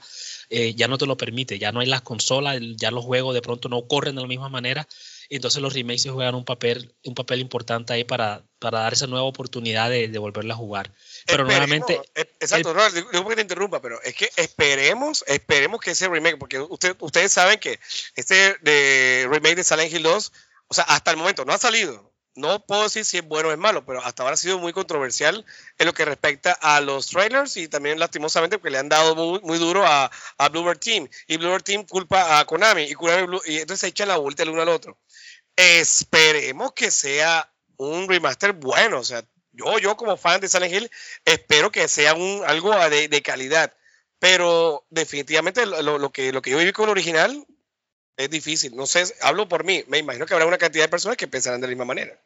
[0.48, 3.42] eh, ya no te lo permite, ya no hay las consolas, ya los juegos de
[3.42, 4.86] pronto no corren de la misma manera.
[5.28, 9.26] Entonces los remakes juegan un papel, un papel importante ahí para, para dar esa nueva
[9.26, 10.92] oportunidad de, de volverla a jugar.
[11.30, 12.00] Pero nuevamente...
[12.14, 16.38] Exacto, el, no, digo que te interrumpa, pero es que esperemos, esperemos que ese remake,
[16.38, 17.78] porque usted, ustedes saben que
[18.14, 20.32] este de remake de Silent Hill 2,
[20.68, 23.52] o sea, hasta el momento no ha salido, no puedo decir si es bueno o
[23.52, 25.44] es malo, pero hasta ahora ha sido muy controversial
[25.78, 29.40] en lo que respecta a los trailers y también lastimosamente porque le han dado muy,
[29.40, 33.42] muy duro a, a Bluebird Team y Bluebird Team culpa a Konami y, Konami Blue,
[33.46, 34.98] y entonces se echan la vuelta el uno al otro.
[35.56, 40.90] Esperemos que sea un remaster bueno, o sea, yo, yo como fan de Silent Hill,
[41.24, 43.74] espero que sea un, algo de, calidad.
[44.18, 47.46] Pero definitivamente lo, que, lo que yo viví con el original
[48.16, 48.76] es difícil.
[48.76, 49.82] No sé, hablo por mí.
[49.88, 52.20] Me imagino que habrá una cantidad de personas que pensarán de la misma manera.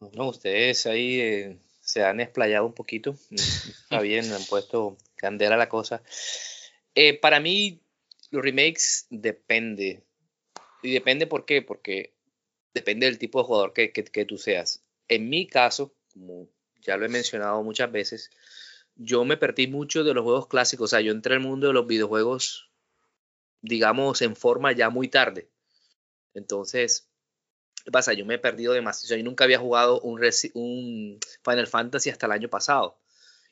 [0.00, 3.16] No, ustedes ahí eh, se han explayado un poquito.
[3.30, 6.02] Está bien, han puesto candela a la cosa.
[6.94, 7.80] Eh, para mí,
[8.30, 10.02] los remakes depende.
[10.82, 12.14] Y depende por qué, porque
[12.72, 14.82] depende del tipo de jugador que, que, tú seas.
[15.08, 16.48] En mi caso, como
[16.82, 18.30] ya lo he mencionado muchas veces,
[18.96, 20.86] yo me perdí mucho de los juegos clásicos.
[20.86, 22.70] O sea, yo entré al mundo de los videojuegos,
[23.60, 25.50] digamos, en forma ya muy tarde.
[26.34, 27.08] Entonces,
[27.84, 28.12] ¿qué pasa?
[28.14, 29.16] Yo me he perdido demasiado.
[29.16, 30.20] Yo nunca había jugado un,
[31.44, 32.98] Final Fantasy hasta el año pasado.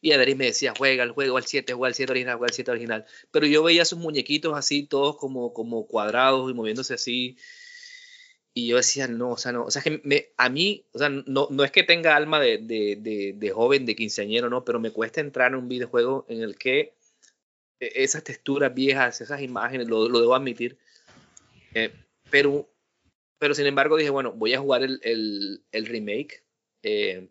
[0.00, 2.54] Y Adri me decía, juega el juego al 7, juega el 7 original, juega el
[2.54, 3.06] 7 original.
[3.30, 7.38] Pero yo veía sus muñequitos así, todos como, como cuadrados y moviéndose así.
[8.56, 11.48] Y yo decía, no, o sea, no, o sea, que a mí, o sea, no,
[11.50, 15.20] no es que tenga alma de, de, de, joven, de quinceañero, no, pero me cuesta
[15.20, 16.94] entrar en un videojuego en el que
[17.80, 20.78] e, esas texturas viejas, esas imágenes, lo, lo debo admitir.
[21.74, 21.92] Eh,
[22.30, 22.70] pero,
[23.38, 26.44] pero sin embargo dije, bueno, voy a jugar el, el, el remake
[26.84, 27.28] eh,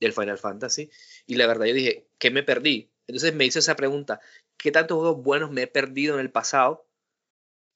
[0.00, 0.90] del Final Fantasy.
[1.26, 2.90] Y la verdad yo dije, ¿qué me perdí?
[3.06, 4.20] Entonces me hice esa pregunta,
[4.56, 6.86] ¿qué tantos juegos buenos me he perdido en el pasado?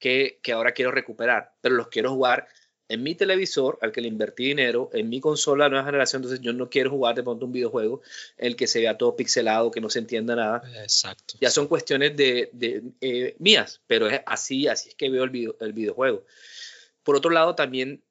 [0.04, 2.46] Que, ahora quiero recuperar, pero los quiero jugar
[2.88, 6.52] en mi televisor al que le invertí dinero, en mi consola nueva generación, entonces yo
[6.52, 8.02] no quiero jugar de pronto un videojuego
[8.36, 10.62] en el que se vea todo pixelado, que no se entienda nada.
[10.82, 11.38] Exacto.
[11.40, 12.50] Ya son cuestiones de,
[13.00, 16.26] eh, mías, pero es así, así es que veo el, el videojuego.
[17.02, 18.04] Por otro lado, también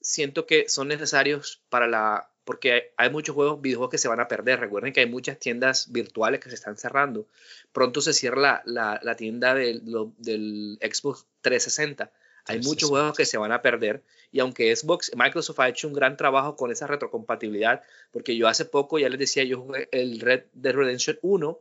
[0.00, 4.28] siento que son necesarios para la porque hay, muchos juegos, videojuegos que se van a
[4.28, 4.60] perder.
[4.60, 7.26] Recuerden que hay muchas tiendas virtuales que se están cerrando.
[7.72, 9.82] Pronto se cierra la, la, tienda del,
[10.16, 12.12] del, Xbox 360.
[12.46, 14.04] Hay muchos juegos que se van a perder.
[14.30, 17.82] Y aunque Xbox, Microsoft ha hecho un gran trabajo con esa retrocompatibilidad,
[18.12, 21.60] porque yo hace poco ya les decía, yo jugué el Red Dead Redemption 1,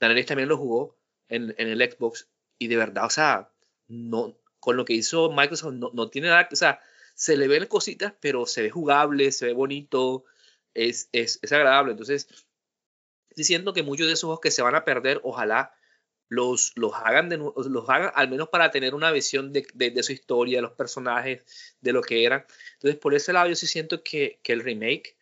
[0.00, 0.96] Daniel también lo jugó
[1.28, 3.50] en, en, el Xbox, y de verdad, o sea,
[3.88, 6.80] no, con lo que hizo Microsoft no, no tiene nada, o sea,
[7.14, 10.24] se le ven cositas, pero se ve jugable, se ve bonito,
[10.74, 11.92] es, es, es agradable.
[11.92, 12.28] Entonces,
[13.36, 15.74] diciendo que muchos de esos juegos que se van a perder, ojalá
[16.28, 20.12] los, los, hagan de, los hagan al menos para tener una visión de, de, su
[20.12, 21.44] historia, de los personajes,
[21.80, 22.44] de lo que eran.
[22.74, 25.16] Entonces, por ese lado, yo sí siento que, que, el remake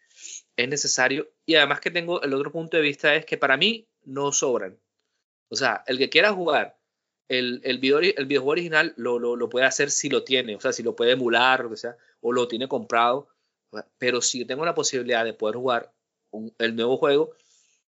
[0.56, 1.30] es necesario.
[1.44, 4.78] Y además que tengo el otro punto de vista es que para mí no sobran.
[5.48, 6.78] O sea, el que quiera jugar
[7.32, 10.60] el, el, video, el videojuego original lo, lo, lo, puede hacer si lo tiene, o
[10.60, 13.28] sea, si lo puede emular, o, sea, o lo tiene comprado.
[13.96, 15.92] Pero si tengo la posibilidad de poder jugar
[16.58, 17.34] el nuevo juego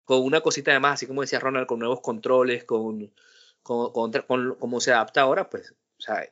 [0.04, 3.12] con una cosita de más, así como decía Ronald, con nuevos controles, con,
[3.62, 6.26] con, con, cómo se adapta ahora, pues, o sea,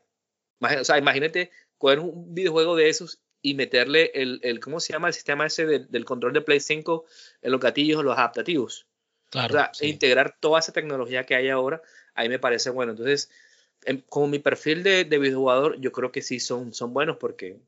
[0.61, 5.09] o sea, imagínate coger un videojuego de esos y meterle el, el ¿cómo se llama?
[5.09, 7.05] El sistema ese del control de Play 5
[7.43, 8.87] en los gatillos, los adaptativos.
[9.29, 11.83] Claro, o sea, e integrar toda esa tecnología que hay ahora
[12.15, 12.93] ahí me parece bueno.
[12.93, 13.31] Entonces,
[14.09, 17.59] como mi perfil de, de videojugador, yo creo que sí son, son buenos porque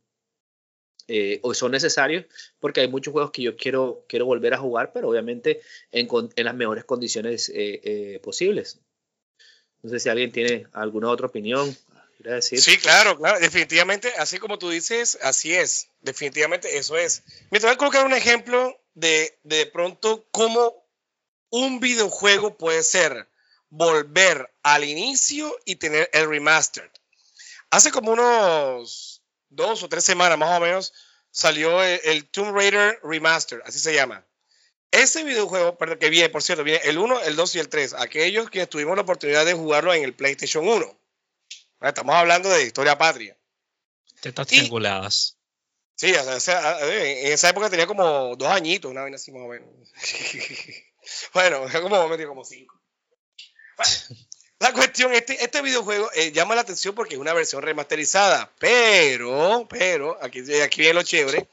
[1.08, 2.24] eh, o son necesarios
[2.58, 5.60] porque hay muchos juegos que yo quiero, quiero volver a jugar, pero obviamente
[5.92, 8.80] en, en las mejores condiciones eh, eh, posibles.
[9.82, 11.76] No sé si alguien tiene alguna otra opinión.
[12.18, 12.60] Decir.
[12.60, 17.22] Sí, claro, claro, definitivamente, así como tú dices, así es, definitivamente eso es.
[17.50, 20.88] Me voy a colocar un ejemplo de, de pronto cómo
[21.50, 23.28] un videojuego puede ser
[23.70, 26.90] volver al inicio y tener el remastered.
[27.70, 30.92] Hace como unos dos o tres semanas más o menos
[31.30, 34.26] salió el, Tomb Raider Remastered, así se llama.
[34.90, 37.94] Ese videojuego, perdón, que viene, por cierto, viene el 1, el 2 y el 3.
[37.94, 40.98] Aquellos que tuvimos la oportunidad de jugarlo en el PlayStation 1.
[41.82, 43.36] Estamos hablando de historia patria.
[44.20, 45.36] Tetas trianguladas.
[45.96, 49.68] Sí, en esa época tenía como dos añitos, una vez así más o menos.
[51.34, 52.75] bueno, como, como cinco.
[54.58, 59.66] La cuestión, este, este videojuego eh, llama la atención porque es una versión remasterizada, pero,
[59.68, 61.46] pero, aquí, aquí viene lo chévere.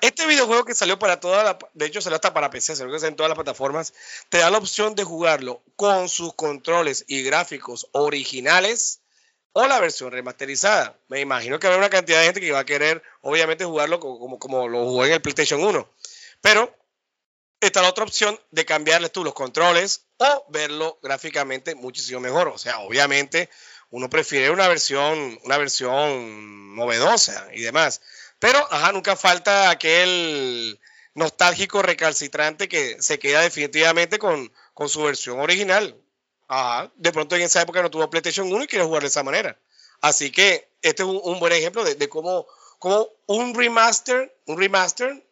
[0.00, 3.16] Este videojuego que salió para toda la, de hecho salió hasta para PC, salió en
[3.16, 3.92] todas las plataformas,
[4.30, 9.00] te da la opción de jugarlo con sus controles y gráficos originales
[9.52, 10.98] o la versión remasterizada.
[11.08, 14.18] Me imagino que habrá una cantidad de gente que va a querer, obviamente, jugarlo como,
[14.18, 15.90] como, como lo jugó en el PlayStation 1.
[16.40, 16.74] Pero
[17.66, 22.48] está la otra opción de cambiarle tú los controles o verlo gráficamente muchísimo mejor.
[22.48, 23.48] O sea, obviamente
[23.90, 28.00] uno prefiere una versión, una versión novedosa y demás.
[28.38, 28.58] Pero,
[28.92, 30.80] nunca falta aquel
[31.14, 35.96] nostálgico recalcitrante que se queda definitivamente con, con su versión original.
[36.48, 39.22] Ajá, de pronto en esa época no tuvo PlayStation 1 y quiere jugar de esa
[39.22, 39.58] manera.
[40.00, 42.46] Así que este es un, buen ejemplo de, de cómo
[42.82, 45.24] como un remaster, un remaster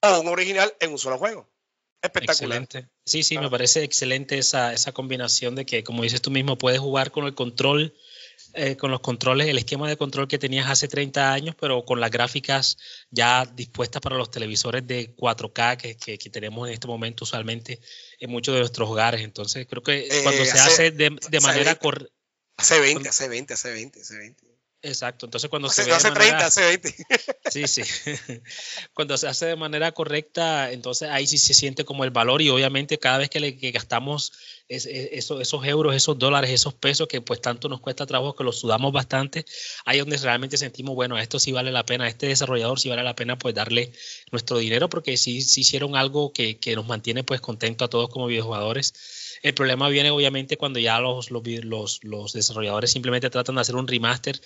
[0.00, 1.46] o un original en un solo juego.
[2.02, 2.62] Espectacular.
[2.62, 2.92] Excelente.
[3.06, 6.80] Sí, sí, me parece excelente esa, esa combinación de que, como dices tú mismo, puedes
[6.80, 7.94] jugar con el control,
[8.54, 12.00] eh, con los controles, el esquema de control que tenías hace 30 años, pero con
[12.00, 12.76] las gráficas
[13.10, 17.80] ya dispuestas para los televisores de 4K que, que, que tenemos en este momento usualmente
[18.18, 19.22] en muchos de nuestros hogares.
[19.22, 21.78] Entonces, creo que cuando Eh, se hace- hace de, de hace manera 20.
[21.80, 22.14] correcta.
[22.56, 24.46] Hace 20, hace 20, hace 20, hace 20.
[24.84, 26.94] Exacto, entonces cuando Hace, se ve de hace manera- 30, hace 20.
[27.52, 27.82] Sí, sí.
[28.94, 32.48] Cuando se hace de manera correcta, entonces ahí sí se siente como el valor y
[32.50, 34.32] obviamente cada vez que, le, que gastamos
[34.68, 38.34] es- es- eso- esos euros, esos dólares, esos pesos que pues tanto nos cuesta trabajo,
[38.34, 39.44] que los sudamos bastante,
[39.84, 43.02] ahí es donde realmente sentimos, bueno, esto sí vale la pena, este desarrollador sí vale
[43.02, 43.92] la pena pues darle
[44.30, 48.08] nuestro dinero porque sí, sí hicieron algo que, que nos mantiene pues contentos a todos
[48.08, 48.94] como videojugadores.
[49.42, 53.76] El problema viene obviamente cuando ya los, los, los, los desarrolladores simplemente tratan de hacer
[53.76, 54.40] un remaster,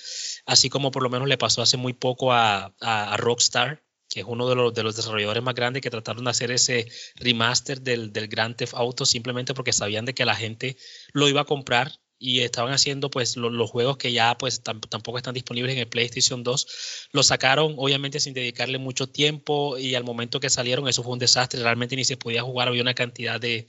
[0.47, 4.27] así como por lo menos le pasó hace muy poco a, a- Rockstar, que es
[4.27, 8.13] uno de los, de los desarrolladores más grandes que trataron de hacer ese remaster del,
[8.13, 10.77] del Grand Theft Auto simplemente porque sabían de que la gente
[11.13, 14.81] lo iba a comprar y estaban haciendo pues lo- los juegos que ya pues tam-
[14.89, 16.67] tampoco están disponibles en el PlayStation 2
[17.13, 21.19] lo sacaron obviamente sin dedicarle mucho tiempo y al momento que salieron eso fue un
[21.19, 21.61] desastre.
[21.63, 23.67] Realmente ni se podía jugar había una cantidad de,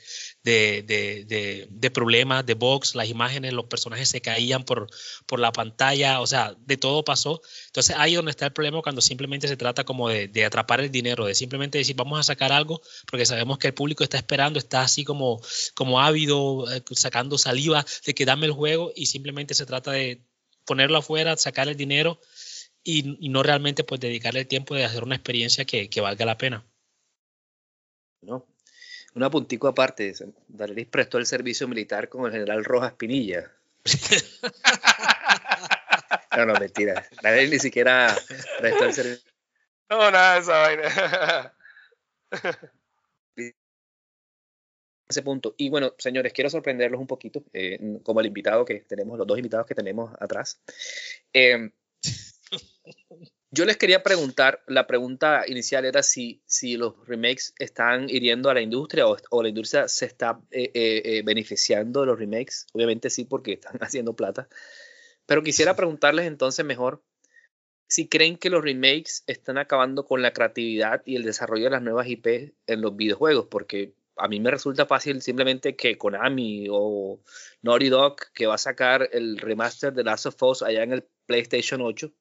[0.47, 4.87] de, de, de- de problemas de bugs las imágenes los personajes se caían por,
[5.25, 9.01] por la pantalla o sea de todo pasó entonces ahí donde está el problema cuando
[9.01, 12.51] simplemente se trata como de, de atrapar el dinero de simplemente decir vamos a sacar
[12.53, 15.41] algo porque sabemos que el público está esperando está así como
[15.75, 20.23] como ávido eh, sacando saliva de que dame el juego y simplemente se trata de
[20.65, 22.19] ponerlo afuera sacar el dinero
[22.83, 26.25] y, y no realmente pues dedicarle el tiempo de hacer una experiencia que, que valga
[26.25, 26.65] la pena
[28.21, 28.45] ¿no?
[29.17, 30.13] Un apuntico aparte,
[30.47, 33.51] Darelis prestó el servicio militar con el general Rojas Pinilla.
[36.37, 37.03] No, no, mentira.
[37.23, 38.15] Darelis ni siquiera
[38.59, 39.31] prestó el servicio.
[39.89, 41.53] No, nada de esa vaina.
[45.09, 45.55] ese punto.
[45.57, 49.39] Y bueno, señores, quiero sorprenderlos un poquito, eh, como el invitado que tenemos, los dos
[49.39, 50.61] invitados que tenemos atrás.
[51.33, 51.71] Eh,
[53.49, 58.53] yo les quería preguntar, la pregunta inicial era si, si los remakes están hiriendo a
[58.53, 62.67] la industria o, la industria se está eh, eh, eh, beneficiando de los remakes.
[62.73, 64.49] Obviamente sí, porque están haciendo plata.
[65.25, 67.03] Pero quisiera preguntarles entonces mejor
[67.87, 71.81] si creen que los remakes están acabando con la creatividad y el desarrollo de las
[71.81, 77.21] nuevas IP en los videojuegos, porque a mí me resulta fácil simplemente que Konami o
[77.61, 81.07] Naughty Dog, que va a sacar el remaster de Last of Us allá en el
[81.25, 82.11] PlayStation 8,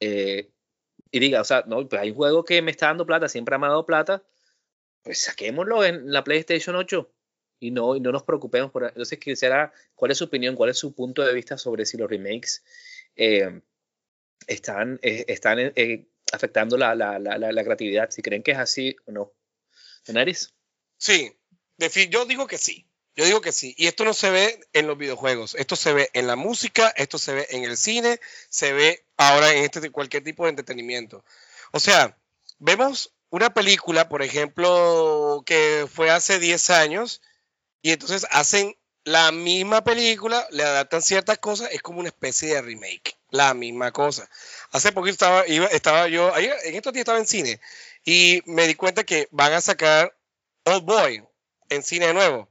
[0.00, 0.50] eh,
[1.10, 3.56] y diga, o sea, no, pues hay un juego que me está dando plata, siempre
[3.58, 4.22] me ha dado plata,
[5.02, 7.10] pues saquémoslo en la PlayStation 8
[7.60, 8.84] y no, y no nos preocupemos por...
[8.84, 12.10] Entonces quisiera, ¿cuál es su opinión, cuál es su punto de vista sobre si los
[12.10, 12.64] remakes
[13.14, 13.60] eh,
[14.46, 15.72] están, eh, están
[16.32, 18.10] afectando la, la, la, la, creatividad?
[18.10, 19.32] Si creen que es así o no.
[20.04, 20.54] ¿Tenaris?
[20.98, 21.32] Sí,
[22.10, 22.86] yo digo que sí.
[23.16, 23.74] Yo digo que sí.
[23.78, 25.54] Y esto no se ve en los videojuegos.
[25.54, 29.52] Esto se ve en la música, esto se ve en el cine, se ve ahora
[29.54, 31.24] en este cualquier tipo de entretenimiento.
[31.72, 32.18] O sea,
[32.58, 37.22] vemos una película, por ejemplo, que fue hace 10 años
[37.80, 42.60] y entonces hacen la misma película, le adaptan ciertas cosas, es como una especie de
[42.60, 44.28] remake, la misma cosa.
[44.72, 47.60] Hace poquito estaba, iba, estaba yo, en estos días estaba en cine
[48.04, 50.14] y me di cuenta que van a sacar
[50.64, 51.24] Old Boy
[51.68, 52.48] en cine de nuevo.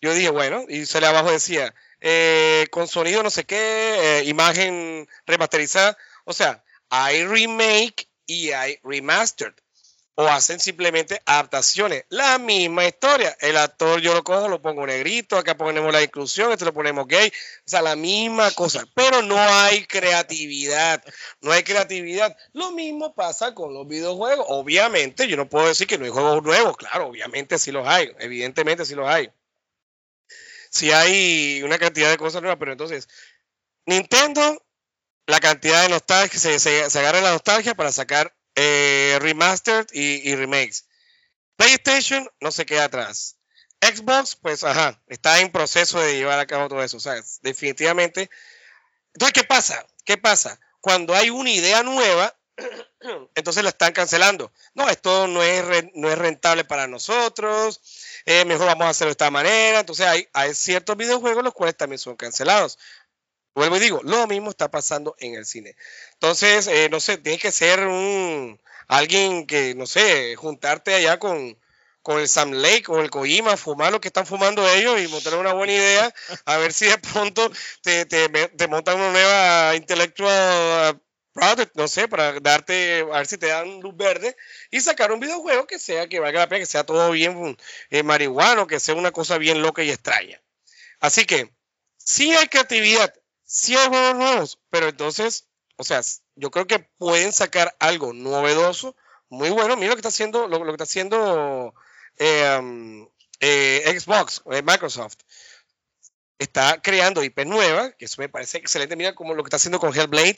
[0.00, 4.24] Yo dije, bueno, y se le abajo decía, eh, con sonido no sé qué, eh,
[4.26, 5.96] imagen remasterizada.
[6.24, 9.54] O sea, hay remake y hay remastered.
[10.18, 12.04] O hacen simplemente adaptaciones.
[12.08, 13.36] La misma historia.
[13.38, 17.06] El actor yo lo cojo, lo pongo negrito, acá ponemos la inclusión, este lo ponemos
[17.06, 17.28] gay.
[17.28, 18.84] O sea, la misma cosa.
[18.94, 21.04] Pero no hay creatividad.
[21.42, 22.34] No hay creatividad.
[22.54, 24.46] Lo mismo pasa con los videojuegos.
[24.48, 26.78] Obviamente, yo no puedo decir que no hay juegos nuevos.
[26.78, 28.10] Claro, obviamente sí los hay.
[28.18, 29.30] Evidentemente sí los hay.
[30.76, 33.08] Sí hay una cantidad de cosas nuevas, pero entonces,
[33.86, 34.62] Nintendo,
[35.26, 40.30] la cantidad de nostalgia, se, se, se agarra la nostalgia para sacar eh, remastered y,
[40.30, 40.86] y, remakes.
[41.56, 43.38] PlayStation no se queda atrás.
[43.80, 46.98] Xbox, pues, ajá, está en proceso de llevar a cabo todo eso.
[46.98, 48.28] O sea, definitivamente.
[49.14, 49.86] Entonces, ¿qué pasa?
[50.04, 50.60] ¿Qué pasa?
[50.82, 52.38] Cuando hay una idea nueva,
[53.34, 54.52] entonces la están cancelando.
[54.74, 57.80] No, esto no es, no es rentable para nosotros.
[58.24, 59.80] Eh, mejor vamos a hacerlo de esta manera.
[59.80, 62.78] Entonces, hay, hay ciertos videojuegos los cuales también son cancelados.
[63.54, 65.76] Vuelvo y digo, lo mismo está pasando en el cine.
[66.14, 71.58] Entonces, eh, no sé, tiene que ser un alguien que, no sé, juntarte allá con,
[72.02, 75.34] con el Sam Lake o el Kojima, fumar lo que están fumando ellos y montar
[75.36, 77.50] una buena idea, a ver si de pronto
[77.82, 81.00] te, te, te montan una nueva intellectual
[81.44, 84.36] out, no sé, para darte, a ver si te dan luz verde
[84.70, 87.56] y sacar un videojuego que sea, que valga la pena, que sea todo bien
[87.90, 90.42] eh, marihuano, que sea una cosa bien loca y extraña.
[91.00, 91.52] Así que,
[91.98, 93.14] sí hay creatividad,
[93.44, 96.00] sí hay juegos nuevos, pero entonces, o sea,
[96.34, 98.96] yo creo que pueden sacar algo novedoso,
[99.28, 99.76] muy bueno.
[99.76, 101.74] Mira lo que está haciendo, lo, que está haciendo
[102.18, 103.08] eh, um,
[103.40, 105.16] eh, Xbox, Microsoft
[106.38, 108.96] está creando IP nueva, que eso me parece excelente.
[108.96, 110.36] Mira como lo que está haciendo con Hellblade.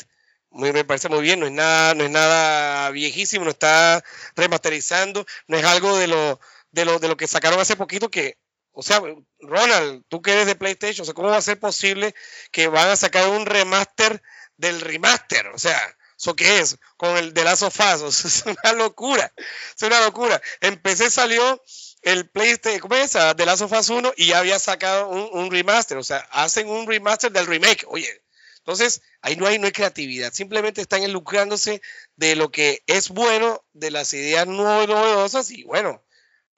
[0.50, 4.02] Muy, me parece muy bien, no es nada, no es nada viejísimo, no está
[4.34, 6.40] remasterizando, no es algo de lo,
[6.70, 8.38] de lo, de lo que sacaron hace poquito que,
[8.72, 9.02] o sea,
[9.40, 12.14] Ronald, tú que eres de PlayStation, o sea, ¿cómo va a ser posible
[12.50, 14.22] que van a sacar un remaster
[14.56, 15.48] del remaster?
[15.48, 15.78] O sea,
[16.18, 16.78] ¿eso qué es?
[16.96, 17.78] Con el de Last of
[18.08, 19.32] es una locura,
[19.76, 20.40] es una locura.
[20.60, 21.62] En PC salió
[22.02, 23.12] el PlayStation, ¿cómo es?
[23.12, 26.86] De Last of Us 1 y ya había sacado un, remaster, o sea, hacen un
[26.86, 28.22] remaster del remake, oye.
[28.68, 31.80] Entonces, ahí no hay, no hay creatividad, simplemente están lucrándose
[32.16, 36.04] de lo que es bueno, de las ideas novedosas y bueno,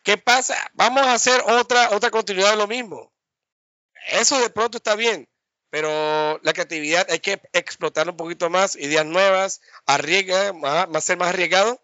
[0.02, 0.56] ¿qué pasa?
[0.72, 3.12] Vamos a hacer otra, otra continuidad de lo mismo.
[4.08, 5.28] Eso de pronto está bien,
[5.70, 11.28] pero la creatividad hay que explotar un poquito más, ideas nuevas, arriesga, más, ser más
[11.28, 11.80] arriesgado.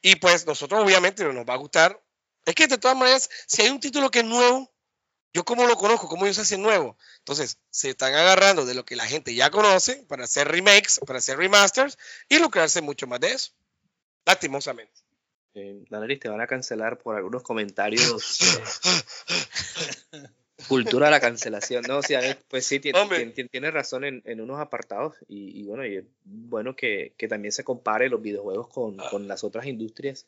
[0.00, 2.00] Y pues nosotros obviamente nos va a gustar
[2.44, 4.71] es que de todas maneras, si hay un título que es nuevo,
[5.32, 6.96] yo cómo lo conozco, cómo ellos hacen nuevo.
[7.18, 11.18] Entonces, se están agarrando de lo que la gente ya conoce para hacer remakes, para
[11.18, 13.52] hacer remasters y lucrarse mucho más de eso.
[14.26, 14.92] Lastimosamente.
[15.54, 15.84] Eh,
[16.20, 18.38] te van a cancelar por algunos comentarios.
[20.68, 21.98] cultura de la cancelación, ¿no?
[21.98, 26.04] O sea, pues sí, tiene, tiene, razón en, en, unos apartados y, bueno, y es
[26.24, 29.08] bueno que, que, también se compare los videojuegos con, ah.
[29.10, 30.26] con las otras industrias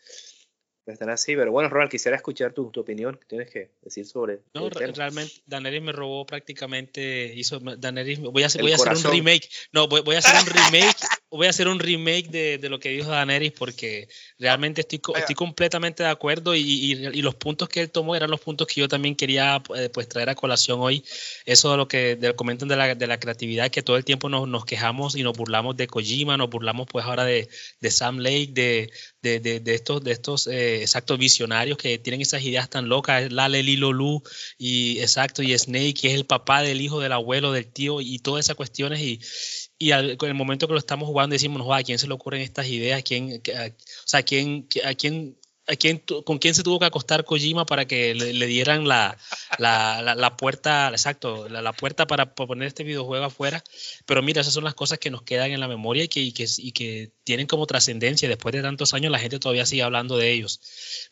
[0.92, 4.40] están así, pero bueno, Ronald, quisiera escuchar tu, tu opinión, ¿qué tienes que decir sobre
[4.52, 9.12] No, realmente Daenerys me robó prácticamente, hizo, Daenerys, voy a hacer, voy a hacer un
[9.12, 10.96] remake, no, voy, voy, a hacer un remake,
[11.36, 14.08] voy a hacer un remake de, de lo que dijo Daenerys porque
[14.38, 18.30] realmente estoy, estoy completamente de acuerdo y, y, y, los puntos que él tomó eran
[18.30, 21.04] los puntos que yo también quería eh, pues traer a colación hoy,
[21.44, 24.28] eso de lo que de, comentan de la, de la creatividad, que todo el tiempo
[24.28, 27.48] nos, nos quejamos y nos burlamos de Kojima, nos burlamos pues ahora de,
[27.80, 28.90] de Sam Lake, de,
[29.22, 33.92] de, estos, de estos eh, exactos visionarios que tienen esas ideas tan locas, Lale Lilo
[33.92, 34.22] Lu
[34.58, 38.18] y exacto, y Snake, que es el papá del hijo del abuelo, del tío, y
[38.18, 39.00] todas esas cuestiones.
[39.00, 39.20] Y,
[39.84, 42.40] y al, en el momento que lo estamos jugando decimos, ¿a quién se le ocurren
[42.40, 43.02] estas ideas?
[43.02, 45.36] ¿Quién, o sea, ¿quién, a quién
[46.24, 49.16] ¿Con quién se tuvo que acostar Kojima para que le, dieran la,
[49.58, 53.64] la, la, puerta, exacto, la, puerta para poner este videojuego afuera?
[54.04, 56.32] Pero mira, esas son las cosas que nos quedan en la memoria y que, y
[56.32, 58.28] que, y que tienen como trascendencia.
[58.28, 60.60] Después de tantos años la gente todavía sigue hablando de ellos.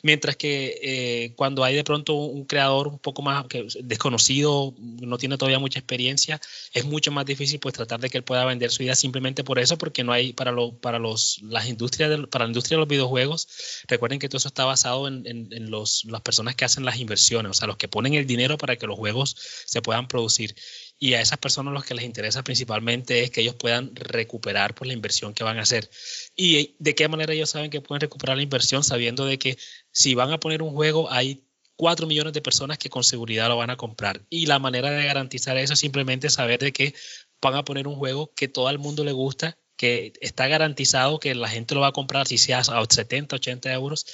[0.03, 3.47] Mientras que eh, cuando hay de pronto un creador un poco más
[3.81, 6.41] desconocido, no tiene todavía mucha experiencia,
[6.75, 9.59] es mucho más difícil pues tratar de que él pueda vender su idea simplemente por
[9.59, 12.89] eso, porque no hay para, lo, para los, las industrias para la industria de los
[12.89, 13.49] videojuegos.
[13.89, 17.69] Recuerden que eso está basado en, los, las personas que hacen las inversiones, o sea,
[17.69, 19.37] los que ponen el dinero para que los juegos
[19.67, 20.57] se puedan producir.
[20.99, 24.89] Y a esas personas lo que les interesa principalmente es que ellos puedan recuperar por
[24.89, 25.89] la inversión que van a hacer.
[26.35, 28.83] ¿Y de qué manera ellos saben que pueden recuperar la inversión?
[28.83, 29.59] Sabiendo de que
[29.93, 33.57] si van a poner un juego, hay 4 millones de personas que con seguridad lo
[33.57, 34.27] van a comprar.
[34.29, 36.95] Y la manera de garantizar eso es simplemente saber de que
[37.41, 41.35] van a poner un juego que todo el mundo le gusta que está garantizado que
[41.35, 44.07] la gente lo va a comprar si sea a 70, 80 euros.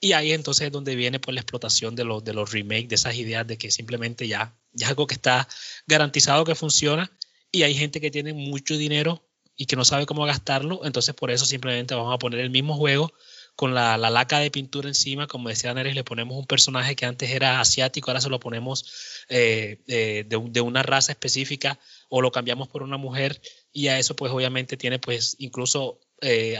[0.00, 2.94] Y ahí entonces es donde viene pues, la explotación de los, de los remakes, de
[2.94, 5.46] esas ideas de que simplemente ya, ya es algo que está
[5.86, 7.10] garantizado que funciona
[7.52, 9.22] y hay gente que tiene mucho dinero
[9.56, 12.76] y que no sabe cómo gastarlo, entonces por eso simplemente vamos a poner el mismo
[12.76, 13.12] juego
[13.56, 17.04] con la, la laca de pintura encima, como decía Neres, le ponemos un personaje que
[17.04, 18.86] antes era asiático, ahora se lo ponemos
[19.28, 23.38] eh, eh, de, de, una raza específica o lo cambiamos por una mujer
[23.72, 26.58] y a eso pues obviamente tiene pues incluso eh,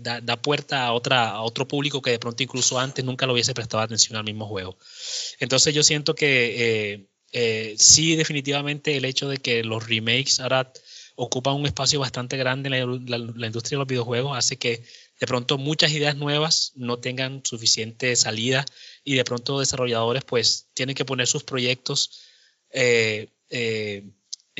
[0.00, 3.54] da, puerta a, otra, a otro público que de pronto incluso antes nunca lo hubiese
[3.54, 4.78] prestado atención al mismo juego.
[5.38, 10.72] Entonces yo siento que eh, eh, sí definitivamente el hecho de que los remakes ahora
[11.14, 14.82] ocupan un espacio bastante grande en la, industria de los videojuegos hace que
[15.20, 18.64] de pronto muchas ideas nuevas no tengan suficiente salida
[19.04, 22.20] y de pronto desarrolladores pues tienen que poner sus proyectos
[22.70, 23.28] eh,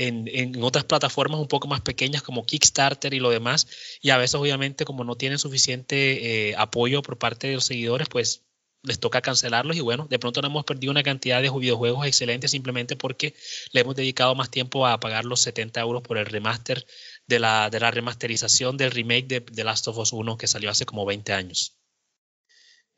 [0.07, 3.67] en, otras plataformas un poco más pequeñas como Kickstarter y lo demás,
[4.01, 8.09] y a veces obviamente como no tienen suficiente eh, apoyo por parte de los seguidores,
[8.09, 8.45] pues
[8.85, 12.53] les toca cancelarlos y bueno, de pronto no hemos perdido una cantidad de videojuegos excelentes
[12.53, 13.35] simplemente porque
[13.73, 16.87] le hemos dedicado más tiempo a pagar los 70 euros por el remaster
[17.27, 20.71] de la, de la remasterización del remake de The Last of Us 1 que salió
[20.71, 21.77] hace como 20 años.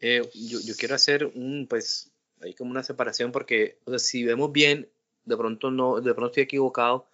[0.01, 4.91] Eh, yo, yo, quiero hacer un, pues, hay como una separación porque si vemos bien
[5.25, 7.09] de pronto no, de pronto estoy equivocado,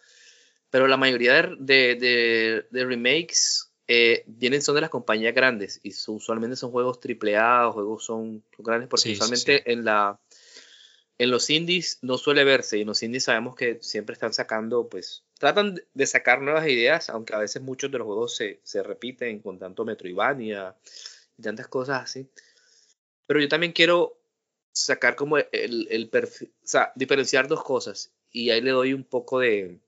[0.71, 6.57] pero la mayoría de, de, remakes eh, vienen son de las compañías grandes y usualmente
[6.57, 10.19] son juegos AAA o juegos son, grandes porque usualmente en la
[11.19, 14.89] en los indies no suele verse y en los indies sabemos que siempre están sacando
[14.89, 18.83] pues tratan de sacar nuevas ideas aunque a veces muchos de los juegos se, se
[18.83, 20.75] repiten con tanto Metroidvania
[21.39, 22.29] y tantas cosas así.
[23.27, 24.16] Pero yo también quiero
[24.77, 29.05] sacar como el, el perfil, o sea, diferenciar dos cosas y ahí le doy un
[29.05, 29.81] poco de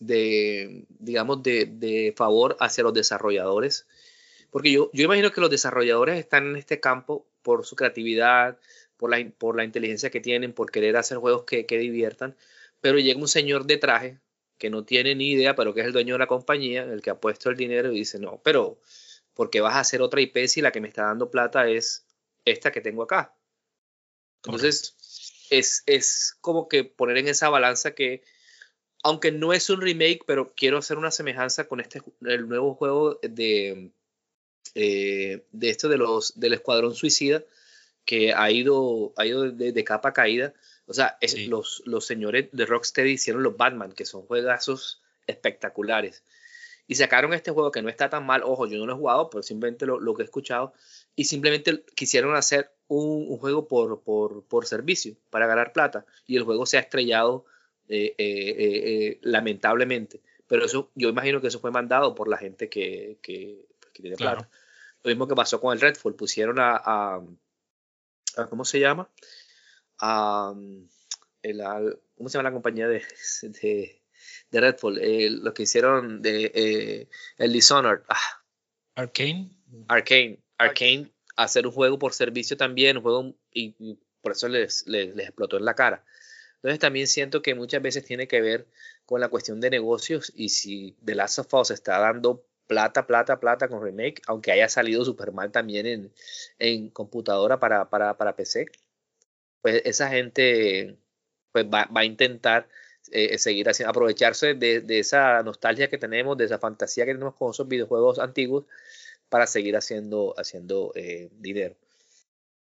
[0.00, 3.86] de, digamos, de, de, favor hacia los desarrolladores.
[4.50, 8.58] Porque yo, yo imagino que los desarrolladores están en este campo por su creatividad,
[8.96, 12.36] por la, por la inteligencia que tienen, por querer hacer juegos que, que diviertan.
[12.80, 14.20] Pero llega un señor de traje
[14.58, 17.10] que no tiene ni idea, pero que es el dueño de la compañía, el que
[17.10, 18.78] ha puesto el dinero y dice, no, pero
[19.34, 22.06] ¿por qué vas a hacer otra IP si la que me está dando plata es
[22.44, 23.34] esta que tengo acá?
[24.44, 24.96] Entonces,
[25.50, 28.22] es, es como que poner en esa balanza que
[29.02, 33.20] aunque no es un remake, pero quiero hacer una semejanza con este el nuevo juego
[33.22, 33.90] de
[34.74, 37.44] eh, de esto de los del Escuadrón Suicida
[38.04, 40.54] que ha ido ha ido de, capa caída.
[40.86, 41.18] O sea,
[41.48, 46.22] los, los señores de Rocksteady hicieron los Batman, que son juegazos espectaculares.
[46.86, 48.42] Y sacaron este juego que no está tan mal.
[48.42, 50.74] Ojo, yo no lo he jugado, pero simplemente lo, lo que he escuchado.
[51.16, 56.04] Y simplemente quisieron hacer un, un juego por, por, por servicio, para ganar plata.
[56.26, 57.46] Y el juego se ha estrellado
[57.88, 60.22] eh, eh, eh, lamentablemente.
[60.46, 64.48] Pero eso, yo imagino que eso fue mandado por la gente que, que, tiene plata.
[65.02, 67.22] Lo mismo que pasó con el Redfall, pusieron a, a,
[68.48, 69.08] ¿cómo se llama?
[70.00, 70.54] A,
[71.42, 71.62] el,
[72.16, 73.04] ¿Cómo se llama la compañía de,
[73.42, 74.02] de,
[74.50, 75.00] de Redfall?
[75.42, 77.08] lo que hicieron de
[77.38, 78.02] el Dishonored.
[78.08, 78.44] Ah.
[78.96, 79.50] Arcane.
[79.88, 80.40] Arcane.
[80.58, 85.56] Arcane, hacer un juego por servicio también, un juego y, por eso les, les, explotó
[85.56, 86.04] en la cara.
[86.56, 88.66] Entonces también siento que muchas veces tiene que ver
[89.04, 93.38] con la cuestión de negocios y si The Last of Us está dando plata, plata,
[93.38, 96.12] plata con remake, aunque haya salido super mal también en,
[96.58, 98.66] en computadora para, para, para, PC,
[99.60, 100.96] pues esa gente
[101.52, 102.68] pues va, va a intentar
[103.12, 107.34] eh, seguir haciendo, aprovecharse de, de, esa nostalgia que tenemos, de esa fantasía que tenemos
[107.34, 108.64] con esos videojuegos antiguos
[109.28, 111.76] para seguir haciendo, haciendo eh, dinero.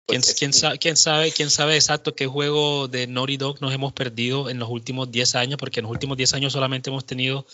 [0.07, 3.73] ¿Quién, pues quién, sabe, quién, sabe, ¿Quién sabe exacto qué juego de Naughty Dog nos
[3.73, 5.57] hemos perdido en los últimos 10 años?
[5.59, 7.47] Porque en los últimos 10 años solamente hemos tenido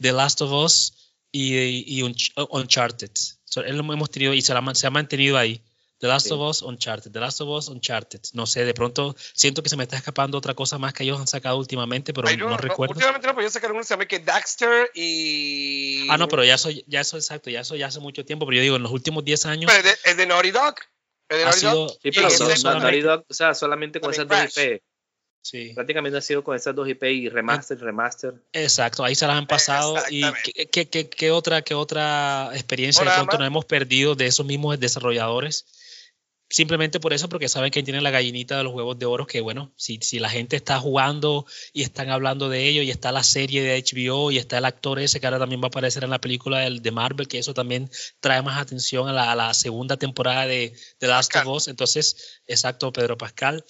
[0.00, 3.10] The Last of Us y, y Uncharted.
[3.66, 5.62] él lo hemos tenido y se, se, ha mantenido ahí.
[6.04, 7.12] The Last of Us, Uncharted.
[7.12, 8.20] The Last of Us, Uncharted.
[8.34, 11.18] No sé, de pronto siento que se me está escapando otra cosa más que ellos
[11.18, 12.92] han sacado últimamente, pero no, recuerdo.
[12.92, 16.06] Últimamente no, pues sacar uno que se llama que Daxter y...
[16.10, 18.56] Ah, no, pero ya eso, ya eso exacto, ya eso ya hace mucho tiempo, pero
[18.56, 19.72] yo digo, en los últimos 10 años...
[19.72, 20.74] Pero es de, es de Naughty Dog.
[21.30, 24.82] Ha sido, sí, pero solamente, o sea, solamente con esas dos IP.
[25.44, 25.72] Sí.
[25.74, 28.34] Prácticamente ha sido con esas dos IP y remaster, remaster.
[28.54, 29.96] Exacto, ahí se las han pasado.
[30.08, 30.22] ¿Y
[30.70, 34.80] qué, qué, qué, otra, qué otra experiencia de pronto nos hemos perdido de esos mismos
[34.80, 35.66] desarrolladores?
[36.54, 39.40] Simplemente por eso, porque saben que tienen la gallinita de los huevos de oro, que
[39.40, 43.24] bueno, si, si la gente está jugando y están hablando de ello, y está la
[43.24, 46.10] serie de HBO, y está el actor ese que ahora también va a aparecer en
[46.10, 47.90] la película de Marvel, que eso también
[48.20, 51.68] trae más atención a la, a la segunda temporada de The Last of Us.
[51.68, 53.64] Entonces, exacto, Pedro Pascal.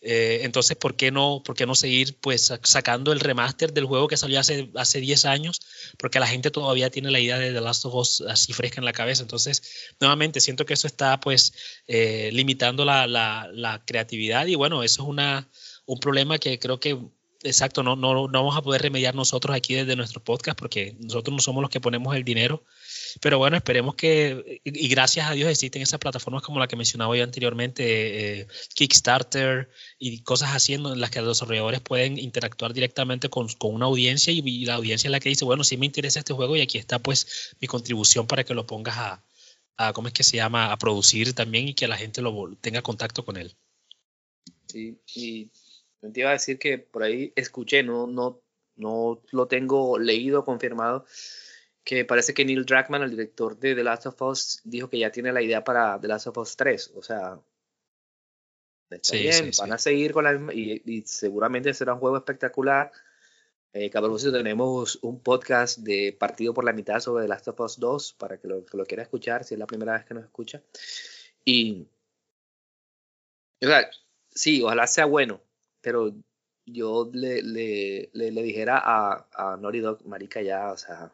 [0.00, 4.06] Eh, entonces, ¿por qué, no, ¿por qué no seguir pues sacando el remaster del juego
[4.06, 5.60] que salió hace, hace 10 años?
[5.98, 8.84] Porque la gente todavía tiene la idea de The Last of Us así fresca en
[8.84, 9.22] la cabeza.
[9.22, 9.62] Entonces,
[10.00, 11.52] nuevamente, siento que eso está pues
[11.88, 15.44] eh, limitando la, creatividad y bueno, eso es
[15.86, 16.98] un problema que creo que
[17.42, 17.96] exacto, no,
[18.28, 21.80] vamos a poder remediar nosotros aquí desde nuestro podcast porque nosotros no somos los que
[21.80, 22.64] ponemos el dinero.
[23.20, 27.16] Pero bueno, esperemos que, y gracias a Dios existen esas plataformas como la que mencionaba
[27.16, 33.28] yo anteriormente, eh, Kickstarter y cosas así en las que los desarrolladores pueden interactuar directamente
[33.28, 36.18] con, con una audiencia y, la audiencia es la que dice, bueno, sí me interesa
[36.18, 39.22] este juego y aquí está pues mi contribución para que lo pongas a,
[39.78, 42.82] a ¿cómo es que se llama?, a producir también y que la gente lo tenga
[42.82, 43.56] contacto con él.
[44.66, 45.50] Sí, y
[46.12, 48.40] te iba a decir que por ahí escuché, no, no,
[48.76, 51.06] no lo tengo leído, confirmado,
[51.84, 55.10] que parece que Neil Druckmann, el director de The Last of Us, dijo que ya
[55.10, 56.92] tiene la idea para The Last of Us 3.
[56.96, 57.40] O sea,
[58.90, 62.92] está bien, van a seguir con la misma, y, seguramente será un juego espectacular.
[63.72, 68.14] Eh, tenemos un podcast de partido por la mitad sobre The Last of Us 2
[68.14, 70.62] para que lo, que lo quiera escuchar, si es la primera vez que nos escucha.
[71.44, 71.86] Y,
[73.60, 73.90] o sea,
[74.30, 75.42] sí, ojalá sea bueno,
[75.80, 76.14] pero
[76.64, 81.12] yo le, le, le, dijera a, a Naughty Dog, marica, ya, o sea,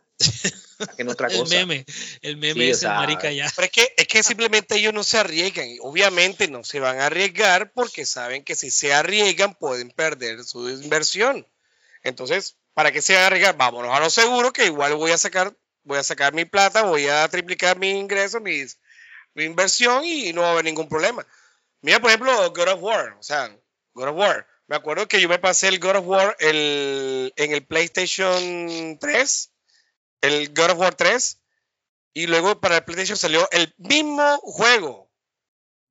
[0.96, 1.60] que otra cosa.
[1.60, 1.84] el meme,
[2.22, 3.50] el meme es el marica ya.
[3.54, 7.06] Pero es que, es que simplemente ellos no se arriesgan, obviamente no se van a
[7.06, 11.46] arriesgar porque saben que si se arriesgan pueden perder su inversión.
[12.04, 13.56] Entonces, ¿Para qué se arriesgar?
[13.56, 17.06] Vámonos a lo seguro, que igual voy a sacar, voy a sacar mi plata, voy
[17.06, 18.80] a triplicar mi ingreso, mis,
[19.34, 21.24] mi inversión y no va a haber ningún problema.
[21.82, 23.56] Mira, por ejemplo, God of War, o sea,
[23.94, 24.46] God of War.
[24.66, 29.50] Me acuerdo que yo me pasé el God of War el, en el PlayStation 3,
[30.22, 31.38] el God of War 3,
[32.12, 35.03] y luego para el PlayStation salió el mismo juego.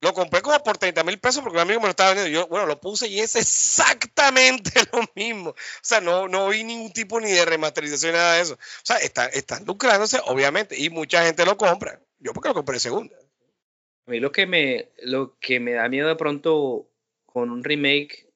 [0.04, 2.40] Lo compré como por 30 mil pesos porque mi amigo me lo estaba vendiendo.
[2.42, 5.50] Yo, bueno, lo puse y es exactamente lo mismo.
[5.50, 8.52] O sea, no, no vi ningún tipo ni de remasterización ni nada de eso.
[8.52, 11.98] O sea, están, están lucrándose, obviamente, y mucha gente lo compra.
[12.18, 13.16] Yo porque lo compré segunda.
[14.06, 16.86] A mí lo que me, lo que me da miedo de pronto
[17.24, 18.28] con un remake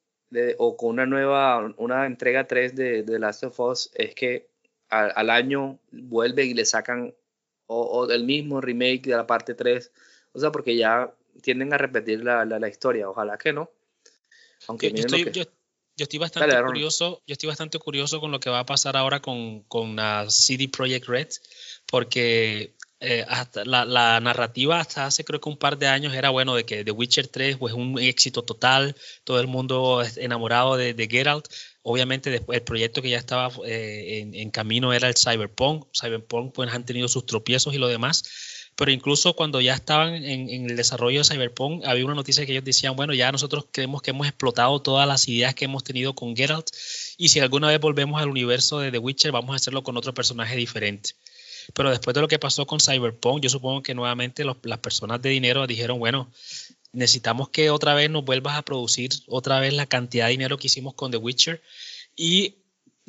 [0.56, 4.48] o con una nueva, una entrega 3 de, de Last of Us es que
[4.88, 7.14] al, año vuelve y le sacan
[7.66, 9.92] o, el mismo remake de la parte 3.
[10.32, 11.12] O sea, porque ya
[11.42, 13.08] tienden a repetir la, la, la historia.
[13.08, 13.70] Ojalá que no.
[14.66, 15.32] Aunque yo, yo, estoy, que...
[15.32, 15.44] yo,
[15.96, 17.22] yo, estoy, bastante Dale, curioso.
[17.26, 20.68] Yo estoy bastante curioso con lo que va a pasar ahora con, con uh, CD
[20.68, 21.28] Projekt Red,
[21.86, 26.30] porque eh, hasta la, la, narrativa hasta hace creo que un par de años era
[26.30, 30.94] bueno de que The Witcher 3 pues un éxito total, todo el mundo enamorado de,
[30.94, 31.46] de Geralt.
[31.82, 35.86] Obviamente después el proyecto que ya estaba eh, en, en, camino era el Cyberpunk.
[35.92, 38.24] Cyberpunk pues han tenido sus tropiezos y lo demás.
[38.78, 42.62] Pero incluso cuando ya estaban en, el desarrollo de Cyberpunk, había una noticia que ellos
[42.62, 46.36] decían, bueno, ya nosotros creemos que hemos explotado todas las ideas que hemos tenido con
[46.36, 46.68] Geralt
[47.16, 50.14] y si alguna vez volvemos al universo de The Witcher, vamos a hacerlo con otro
[50.14, 51.10] personaje diferente.
[51.74, 55.30] Pero después de lo que pasó con Cyberpunk, yo supongo que nuevamente las personas de
[55.30, 56.30] dinero dijeron, bueno,
[56.92, 60.68] necesitamos que otra vez nos vuelvas a producir otra vez la cantidad de dinero que
[60.68, 61.60] hicimos con The Witcher.
[62.14, 62.58] Y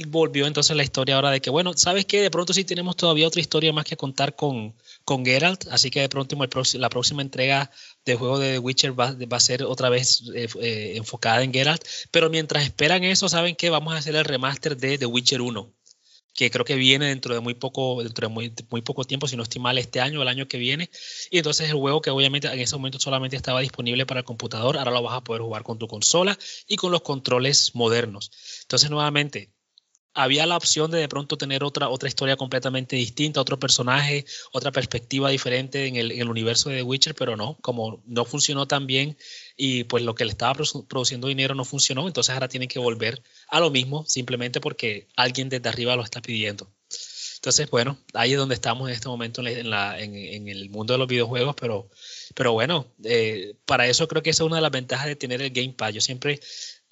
[0.08, 2.22] volvió entonces la historia ahora de que, bueno, ¿sabes qué?
[2.22, 4.76] De pronto sí tenemos todavía otra historia más que contar con,
[5.06, 6.38] con Geralt, así que de pronto
[6.74, 7.72] la próxima entrega
[8.06, 11.54] del juego de The Witcher va, va a ser otra vez eh, eh, enfocada en
[11.54, 13.70] Geralt, pero mientras esperan eso, ¿saben qué?
[13.70, 15.74] Vamos a hacer el remaster de The Witcher 1
[16.40, 19.36] que creo que viene dentro de muy poco, dentro de muy, muy, poco tiempo, si
[19.36, 20.90] no estoy mal, este año o el año que viene.
[21.30, 24.78] Y entonces el juego que obviamente en ese momento solamente estaba disponible para el computador,
[24.78, 28.32] ahora lo vas a poder jugar con tu consola y con los controles modernos.
[28.62, 29.50] Entonces, nuevamente,
[30.22, 34.72] había la opción de de pronto tener otra, otra historia completamente distinta, otro personaje, otra
[34.72, 38.68] perspectiva diferente en el, en el universo de The Witcher, pero no, como no funcionó
[38.68, 39.18] tan bien
[39.56, 40.54] y pues lo que le estaba
[40.88, 45.48] produciendo dinero no funcionó, entonces ahora tienen que volver a lo mismo simplemente porque alguien
[45.48, 46.70] desde arriba lo está pidiendo.
[47.40, 50.98] Entonces, bueno, ahí es donde estamos en este momento en, la, en, el mundo de
[51.00, 51.90] los videojuegos, pero,
[52.36, 55.42] pero bueno, eh, para eso creo que esa es una de las ventajas de tener
[55.42, 55.74] el Game.
[55.94, 56.42] Yo siempre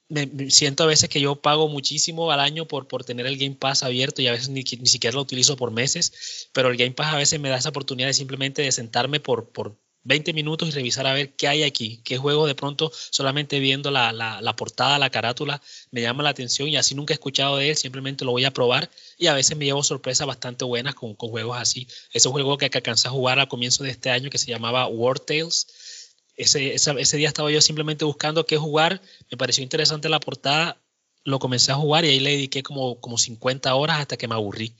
[0.09, 3.55] me, siento a veces que yo pago muchísimo al año por, por tener el Game
[3.55, 6.91] Pass abierto y a veces ni, ni siquiera lo utilizo por meses, pero el Game
[6.91, 9.77] Pass a veces me da esa oportunidad de simplemente de sentarme por, por
[10.07, 13.91] 20 minutos y revisar a ver qué hay aquí, qué juego de pronto solamente viendo
[13.91, 17.57] la, la, la, portada, la carátula, me llama la atención y así nunca he escuchado
[17.57, 20.95] de él, simplemente lo voy a probar y a veces me llevo sorpresas bastante buenas
[20.95, 21.87] con, con juegos así.
[22.13, 24.87] Ese juego que, que alcancé a jugar al comienzo de este año que se llamaba
[24.87, 25.96] War Tales,
[26.37, 30.81] ese, ese, ese, día estaba yo simplemente buscando qué jugar, me pareció interesante la portada,
[31.23, 34.35] lo comencé a jugar y ahí le dediqué como, como 50 horas hasta que me
[34.35, 34.73] aburrí.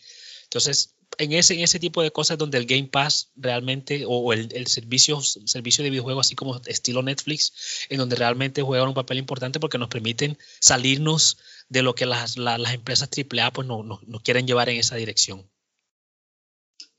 [0.43, 4.33] Entonces, en ese, en ese tipo de cosas donde el Game Pass realmente, o, o
[4.33, 8.93] el, el, servicio, servicio de videojuegos así como estilo Netflix, en donde realmente juegan un
[8.93, 11.37] papel importante porque nos permiten salirnos
[11.69, 14.77] de lo que las, la, las empresas AAA pues no, no, no quieren llevar en
[14.77, 15.49] esa dirección.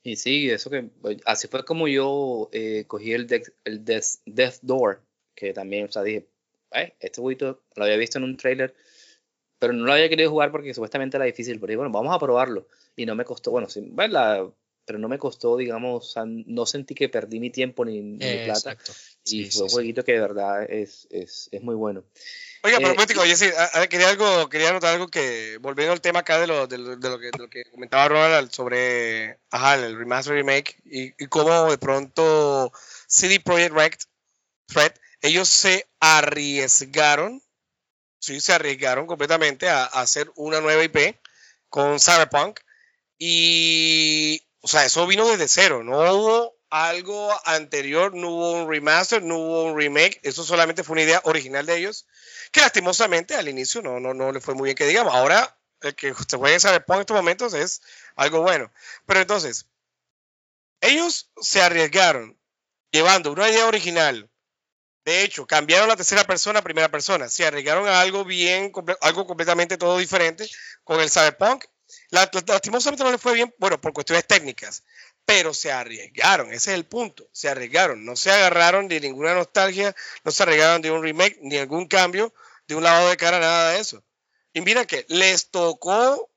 [0.02, 0.90] Y sí, eso que
[1.24, 5.02] así fue como yo eh, cogí el, de, el Death, Death, Door,
[5.34, 6.28] que también, o sea, dije,
[6.72, 8.74] eh, este jueguito lo había visto en un trailer,
[9.58, 12.18] pero no lo había querido jugar porque supuestamente era difícil, pero dije, bueno, vamos a
[12.18, 12.68] probarlo.
[12.96, 14.54] Y no me costó, bueno, sí, bueno
[14.88, 18.24] pero no me costó, digamos, o sea, no sentí que perdí mi tiempo ni, ni
[18.24, 18.72] eh, plata.
[18.72, 18.92] Exacto.
[19.26, 20.06] Y sí, fue un jueguito sí.
[20.06, 22.04] que de verdad es, es, es muy bueno.
[22.62, 26.00] Oiga, pero eh, oye, sí, a, a, quería, algo, quería anotar algo que, volviendo al
[26.00, 29.38] tema acá de lo, de lo, de lo, que, de lo que comentaba Ronald sobre
[29.50, 32.72] ajá, el remaster remake y, y cómo de pronto
[33.06, 33.92] CD Projekt Red,
[34.68, 37.42] Red, ellos se arriesgaron,
[38.18, 41.16] sí, se arriesgaron completamente a, a hacer una nueva IP
[41.68, 42.58] con Cyberpunk
[43.18, 49.22] y, o sea, eso vino desde cero, no hubo algo anterior, no hubo un remaster,
[49.22, 52.06] no hubo un remake, eso solamente fue una idea original de ellos
[52.52, 55.14] que lastimosamente al inicio no, no, no le fue muy bien que digamos.
[55.14, 57.82] Ahora, el que se juegue Cyberpunk en estos momentos es
[58.16, 58.72] algo bueno.
[59.06, 59.66] Pero entonces,
[60.80, 62.38] ellos se arriesgaron
[62.90, 64.30] llevando una idea original.
[65.04, 67.28] De hecho, cambiaron la tercera persona a primera persona.
[67.28, 70.48] Se arriesgaron a algo bien, algo completamente todo diferente
[70.84, 71.64] con el Cyberpunk.
[72.10, 74.82] Lastimosamente no le fue bien, bueno, por cuestiones técnicas
[75.28, 79.94] pero se arriesgaron, ese es el punto, se arriesgaron, no se agarraron de ninguna nostalgia,
[80.24, 82.32] no se arriesgaron de un remake, ni algún cambio,
[82.66, 84.02] de un lavado de cara, nada de eso.
[84.54, 86.30] Y mira que les tocó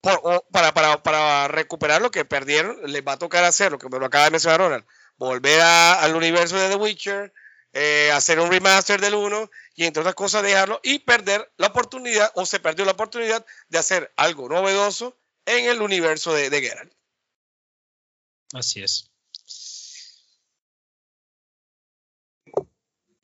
[0.00, 4.24] para, recuperar lo que perdieron, les va a tocar hacer lo que me lo acaba
[4.24, 4.86] de mencionar Ronald.
[5.18, 7.34] Volver al universo de The Witcher,
[7.74, 12.32] eh, hacer un remaster del 1 y entre otras cosas dejarlo y perder la oportunidad
[12.34, 16.99] o se perdió la oportunidad de hacer algo novedoso en el universo de, de Geralt.
[18.52, 19.10] Así es.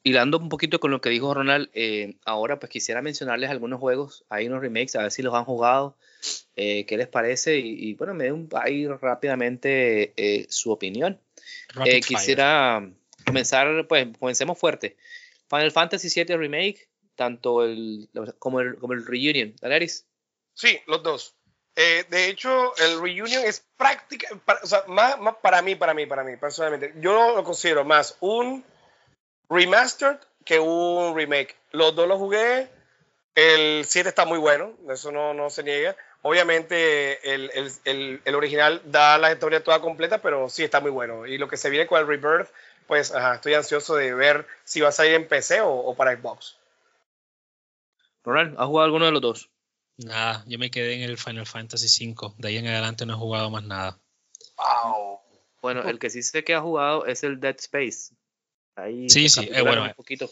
[0.03, 4.25] Hilando un poquito con lo que dijo Ronald, eh, ahora pues quisiera mencionarles algunos juegos,
[4.29, 5.97] hay unos remakes, a ver si los han jugado,
[6.55, 11.21] eh, qué les parece y, bueno, me den ahí rápidamente eh, su opinión.
[12.07, 12.89] quisiera
[13.27, 14.97] comenzar, pues comencemos fuerte.
[15.51, 18.09] Final Fantasy VII Remake, tanto el
[18.39, 20.07] como el, como el Reunion, Daleris.
[20.55, 21.35] Sí, los dos.
[21.77, 24.29] De hecho, el Reunion es práctica,
[24.63, 26.95] o sea, más, para mí, para mí, para mí, personalmente.
[26.97, 28.65] Yo lo considero más un
[29.51, 31.55] remastered que un remake.
[31.73, 32.71] Los dos los jugué.
[33.35, 35.95] El 7 está muy bueno, eso no, se niega.
[36.23, 41.27] Obviamente el, original da la historia toda completa, pero sí está muy bueno.
[41.27, 42.49] Y lo que se viene con el Rebirth,
[42.87, 46.57] pues estoy ansioso de ver si va a salir en PC o, para Xbox.
[48.25, 49.51] Ronald, ¿has jugado alguno de los dos?
[49.99, 52.35] Nada, yo me quedé en el Final Fantasy V.
[52.39, 53.99] De ahí en adelante no he jugado más nada.
[54.57, 55.21] Wow.
[55.63, 58.15] Bueno, el que sí sé que ha jugado es el Dead Space.
[58.77, 60.31] Ahí sí, sí, eh, bueno, un poquito.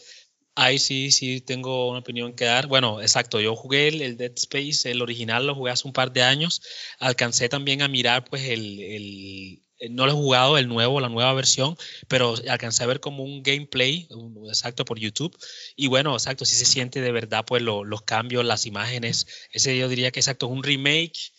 [0.53, 2.67] Ahí sí, sí tengo una opinión que dar.
[2.67, 6.21] Bueno, exacto, yo jugué el, Dead Space, el original lo jugué hace un par de
[6.21, 6.61] años.
[6.99, 11.33] Alcancé también a mirar, pues, el, el no lo he jugado, el nuevo, la nueva
[11.33, 14.07] versión, pero alcancé a ver como un gameplay,
[14.47, 15.37] exacto, por YouTube.
[15.75, 19.27] Y bueno, exacto, sí se siente de verdad, pues, los cambios, las imágenes.
[19.51, 21.31] Ese yo diría que exacto, es un remake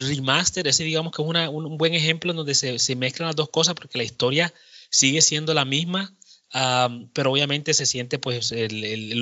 [0.00, 3.36] remaster, ese digamos que es una, un, buen ejemplo en donde se, se, mezclan las
[3.36, 4.52] dos cosas porque la historia
[4.90, 6.14] sigue siendo la misma,
[7.12, 9.20] pero obviamente se siente, pues, el,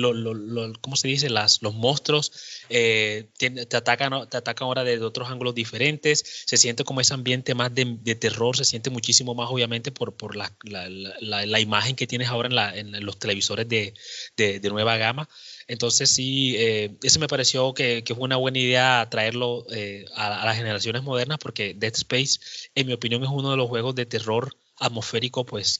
[0.81, 1.31] ¿cómo se dice?
[1.31, 2.31] Las, los monstruos
[2.69, 7.55] eh, te, atacan, te atacan ahora desde otros ángulos diferentes, se siente como ese ambiente
[7.55, 12.27] más de, terror, se siente muchísimo más, obviamente, por, por la, la, imagen que tienes
[12.27, 13.95] ahora en, en los televisores de,
[14.37, 15.27] de, nueva gama.
[15.67, 20.41] Entonces sí, eh, eso me pareció que, que, fue una buena idea traerlo eh, a,
[20.41, 22.39] a, las generaciones modernas porque Dead Space,
[22.75, 25.79] en mi opinión, es uno de los juegos de terror atmosférico, pues,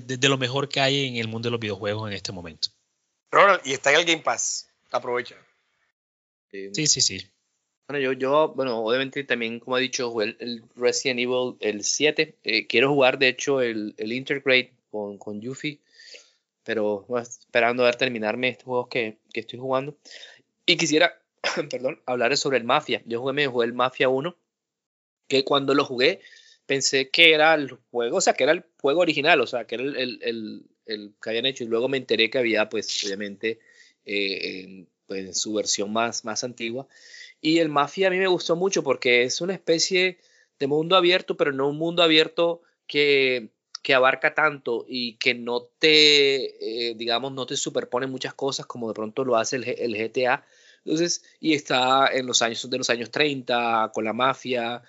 [0.00, 2.68] de, lo mejor que hay en el mundo de los videojuegos en este momento.
[3.30, 4.68] Ronald, y está en el Game Pass.
[4.90, 5.36] Aprovecha.
[6.50, 7.26] sí, sí, sí.
[7.88, 12.38] Bueno, yo, yo, bueno, obviamente también, como he dicho, jugué el, Resident Evil el 7.
[12.42, 15.80] Eh, quiero jugar, de hecho, el, el Intergrade con, con Yuffie,
[16.62, 19.96] pero esperando a ver terminarme estos juegos que, que estoy jugando.
[20.64, 21.20] Y quisiera,
[21.70, 23.02] perdón, hablar sobre el Mafia.
[23.04, 24.36] Yo jugué, me jugué el Mafia 1,
[25.28, 26.20] que cuando lo jugué,
[26.72, 29.74] pensé que era el juego, o sea, que era el juego original, o sea, que
[29.74, 33.58] era el, que habían hecho y luego me enteré que había, pues, obviamente,
[34.06, 36.86] eh, pues, su versión más, más antigua.
[37.42, 40.18] Y el Mafia a mí me gustó mucho porque es una especie
[40.58, 43.50] de mundo abierto, pero no un mundo abierto que,
[43.82, 48.88] que abarca tanto y que no te, eh, digamos, no te superpone muchas cosas como
[48.88, 50.42] de pronto lo hace el, el GTA.
[50.84, 54.82] Entonces, y está en los años de los años 30 con la mafia,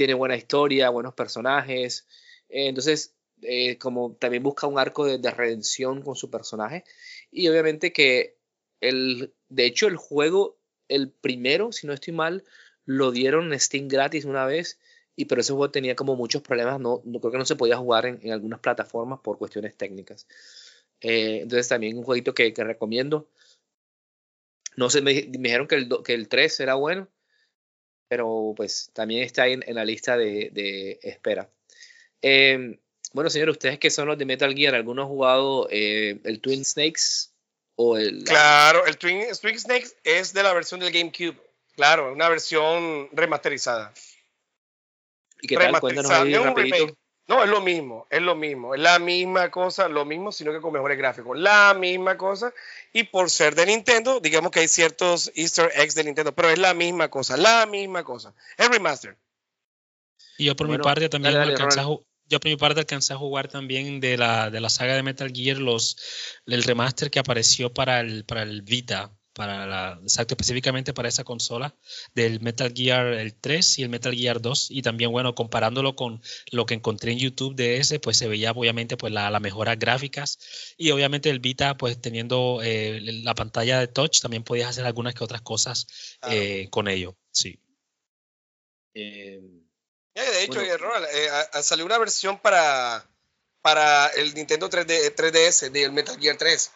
[0.00, 2.06] tiene buena historia, buenos personajes.
[2.48, 6.84] Eh, entonces, eh, como también busca un arco de, redención con su personaje.
[7.30, 8.38] Y obviamente que
[8.80, 10.56] el, de hecho, el juego,
[10.88, 12.44] el primero, si no estoy mal,
[12.86, 14.78] lo dieron Steam gratis una vez.
[15.16, 16.80] Y pero ese juego tenía como muchos problemas.
[16.80, 20.26] No, no creo que no se podía jugar en, algunas plataformas por cuestiones técnicas.
[21.02, 23.28] Eh, entonces también un jueguito que, recomiendo.
[24.76, 27.06] No sé, me, dijeron que el, que el 3 era bueno
[28.10, 31.48] pero pues también está en, en la lista de, de espera.
[32.20, 32.76] Eh,
[33.12, 36.64] bueno, señor, ustedes que son los de Metal Gear, ¿alguno ha jugado eh, el Twin
[36.64, 37.30] Snakes?
[37.76, 41.40] O el, claro, el Twin, Twin Snakes es de la versión del GameCube.
[41.76, 43.94] Claro, una versión remasterizada.
[45.40, 45.78] ¿Y qué tal?
[45.78, 46.96] Cuéntanos ahí rapidito.
[47.30, 50.60] No, es lo mismo, es lo mismo, es la misma cosa, lo mismo, sino que
[50.60, 51.38] con mejores gráficos.
[51.38, 52.52] La misma cosa.
[52.92, 56.58] Y por ser de Nintendo, digamos que hay ciertos Easter eggs de Nintendo, pero es
[56.58, 58.34] la misma cosa, la misma cosa.
[58.58, 59.16] Es remaster.
[60.38, 63.46] Y yo por mi parte también alcancé a, yo por mi parte alcancé a jugar
[63.46, 65.98] también de la, de la saga de Metal Gear los
[66.46, 71.24] el remaster que apareció para el, para el Vita para la, exacto, específicamente para esa
[71.24, 71.74] consola
[72.14, 76.20] del Metal Gear el 3 y el Metal Gear 2 y también bueno comparándolo con
[76.50, 79.76] lo que encontré en YouTube de ese pues se veía obviamente pues la, la mejora
[79.76, 80.38] gráficas
[80.76, 85.14] y obviamente el Vita pues teniendo eh, la pantalla de touch también podías hacer algunas
[85.14, 85.86] que otras cosas
[86.28, 87.16] eh, con ello.
[87.30, 87.60] Sí.
[88.94, 89.40] Eh,
[90.14, 90.60] de hecho
[91.62, 93.06] salió una versión para
[93.62, 96.72] para el Nintendo 3D, 3DS del Metal Gear 3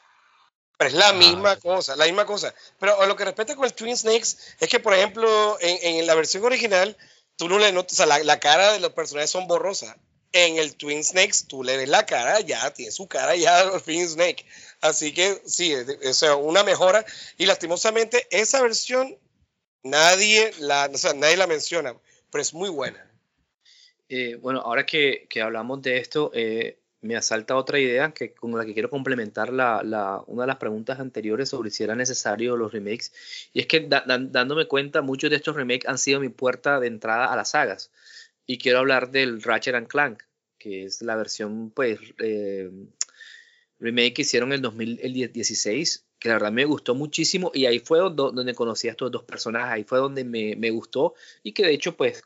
[0.76, 2.54] Pero es la Ah, misma cosa, la misma cosa.
[2.78, 6.06] Pero a lo que respecta con el Twin Snakes, es que, por ejemplo, en, en
[6.06, 6.96] la versión original,
[7.36, 9.96] tú no le notas, o sea, la, la cara de los personajes son borrosas.
[10.32, 13.82] En el Twin Snakes, tú le ves la cara, ya tiene su cara ya el
[13.82, 14.44] Twin Snake.
[14.80, 17.04] Así que sí, o sea, una mejora.
[17.38, 19.16] Y lastimosamente, esa versión
[19.84, 21.94] nadie la, o sea, nadie la menciona,
[22.30, 23.00] pero es muy buena.
[24.08, 28.56] Eh, bueno, ahora que, que hablamos de esto, eh, me asalta otra idea que, con
[28.56, 32.72] la que quiero complementar la, una de las preguntas anteriores sobre si era necesario los
[32.72, 33.12] remakes.
[33.52, 37.26] Y es que dándome cuenta, muchos de estos remakes han sido mi puerta de entrada
[37.26, 37.90] a las sagas.
[38.46, 40.22] Y quiero hablar del Ratchet and Clank,
[40.58, 42.70] que es la versión, pues, eh,
[43.78, 47.50] remake que hicieron en el 2016, que la verdad me gustó muchísimo.
[47.54, 51.14] Y ahí fue do- donde conocí a estos dos personajes, ahí fue donde me, gustó.
[51.42, 52.22] Y que de hecho, pues,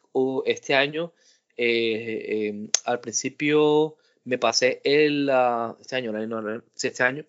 [0.47, 1.13] este año
[1.57, 3.98] eh, eh, al principio
[4.29, 7.25] me pasé el, ah, este año, no, no, este año,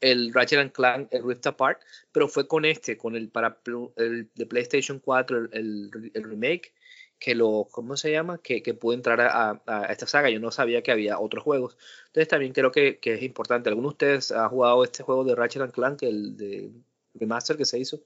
[0.00, 1.80] el Ratchet and Clank, el Rift Apart,
[2.12, 3.58] pero fue con este, con el para
[3.96, 6.72] el de PlayStation 4, el, el- el remake,
[7.18, 8.38] que lo, ¿cómo se llama?
[8.42, 10.30] Que, que pude entrar a, a- esta saga.
[10.30, 11.76] Yo no sabía que había otros juegos.
[12.06, 13.68] Entonces también creo que, que es importante.
[13.70, 16.70] ¿Alguno de ustedes ha jugado este juego de Ratchet and Clank, el de
[17.14, 18.00] remaster que se hizo?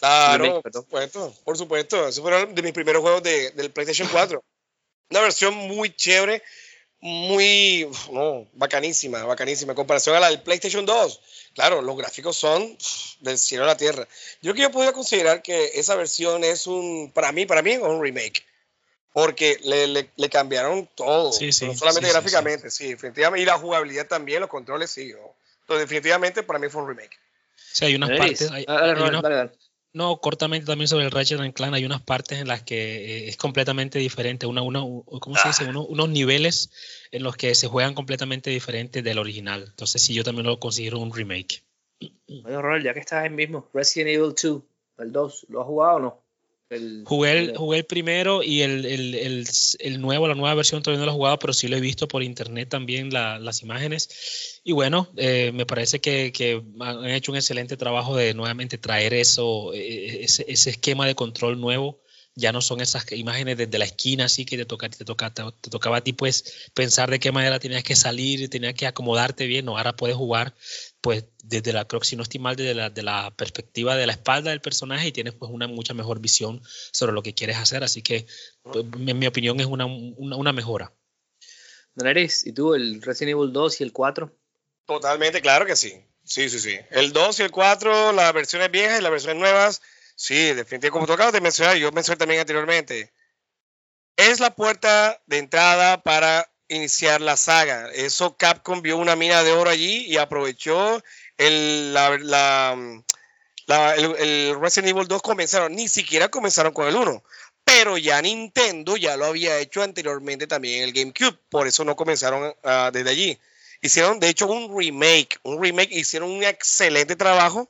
[0.00, 2.08] Claro, Remake, por supuesto, por supuesto.
[2.08, 4.44] Esos fueron de mis primeros juegos de, del PlayStation 4.
[5.10, 6.42] Una versión muy chévere,
[7.00, 9.72] muy, no, bacanísima, bacanísima.
[9.72, 11.20] En comparación a la del PlayStation 2.
[11.54, 12.76] Claro, los gráficos son
[13.20, 14.06] del cielo a la tierra.
[14.42, 17.72] Yo creo que yo podría considerar que esa versión es un, para mí, para mí
[17.72, 18.44] es un remake.
[19.12, 21.32] Porque le, le- le cambiaron todo.
[21.32, 23.42] Sí, sí, no solamente sí, sí, gráficamente, sí, definitivamente.
[23.42, 25.12] Y la jugabilidad también, los controles, sí.
[25.12, 25.34] ¿no?
[25.62, 27.18] Entonces, definitivamente para mí fue un remake.
[27.72, 29.50] Sea, hay unas partes, hay- dale, hay dale, dale.
[29.92, 32.76] No, cortamente también sobre el Ratchet and Clank, hay unas partes en las que
[33.26, 35.64] eh, es completamente diferente, una, una, ¿cómo se dice?
[35.64, 36.70] Uno- unos niveles
[37.10, 39.64] en los que se juegan completamente diferentes del original.
[39.68, 41.64] Entonces sí, yo también lo considero un remake.
[42.00, 44.62] Oye, Ronald, ya que estás ahí mismo, Resident Evil 2,
[44.98, 46.24] el 2, ¿lo has jugado o no?
[46.70, 49.46] El- Jugué el, jugué el primero y el, el,
[49.78, 52.08] el, nuevo, la nueva versión todavía no lo he jugado, pero sí lo he visto
[52.08, 54.60] por internet también la- las imágenes.
[54.64, 59.14] Y bueno, eh, me parece que, que han hecho un excelente trabajo de nuevamente traer
[59.14, 62.00] eso, eh, ese, ese esquema de control nuevo.
[62.34, 65.42] Ya no son esas imágenes desde la esquina, así que te, toca, te, toca, te,
[65.60, 69.46] te tocaba a ti pues pensar de qué manera tenías que salir, tenías que acomodarte
[69.46, 69.64] bien.
[69.64, 70.54] No, ahora puedes jugar
[71.00, 74.12] pues desde la, creo si no estoy mal, desde la, de la perspectiva de la
[74.12, 76.60] espalda del personaje y tienes pues una mucha mejor visión
[76.92, 77.84] sobre lo que quieres hacer.
[77.84, 78.26] Así que,
[78.62, 80.92] pues, en mi opinión, es una, una, una mejora.
[81.94, 84.32] Daenerys, ¿y tú el Resident Evil 2 y el 4?
[84.86, 85.92] Totalmente, claro que sí.
[86.24, 86.78] Sí, sí, sí.
[86.90, 89.82] El 2 y el 4, las versiones viejas y las versiones nuevas,
[90.14, 93.12] sí, definitivamente, como tú acabas de mencionar, yo mencioné también anteriormente,
[94.16, 97.90] es la puerta de entrada para iniciar la saga.
[97.92, 101.02] Eso Capcom vio una mina de oro allí y aprovechó
[101.36, 101.96] el,
[103.66, 107.22] el, Resident Evil 2 comenzaron, ni siquiera comenzaron con el 1.
[107.64, 111.96] Pero ya Nintendo ya lo había hecho anteriormente también en el GameCube, por eso no
[111.96, 113.38] comenzaron ah, desde allí.
[113.80, 117.68] Hicieron, de hecho, un remake, un remake, hicieron un excelente trabajo,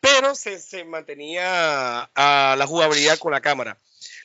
[0.00, 3.78] pero se, se mantenía a la jugabilidad con la cámara.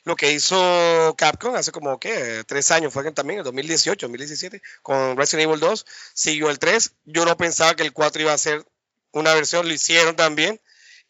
[0.06, 2.44] Lo que hizo Capcom hace como, ¿qué?
[2.46, 5.84] Tres años, fue también, en 2018, 2017, con Resident Evil 2,
[6.14, 6.92] siguió el 3.
[7.06, 8.64] Yo no pensaba que el 4 iba a ser
[9.10, 10.60] una versión, lo hicieron también.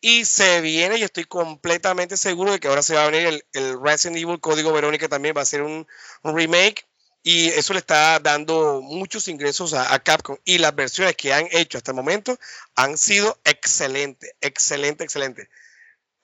[0.00, 3.44] Y se viene, y estoy completamente seguro de que ahora se va a venir el,
[3.52, 5.86] el Resident Evil Código Verónica también, va a ser un,
[6.22, 6.86] un remake.
[7.22, 10.38] Y eso le está dando muchos ingresos a, a Capcom.
[10.42, 12.38] Y las versiones que han hecho hasta el momento
[12.74, 15.50] han sido excelentes, excelente, excelente.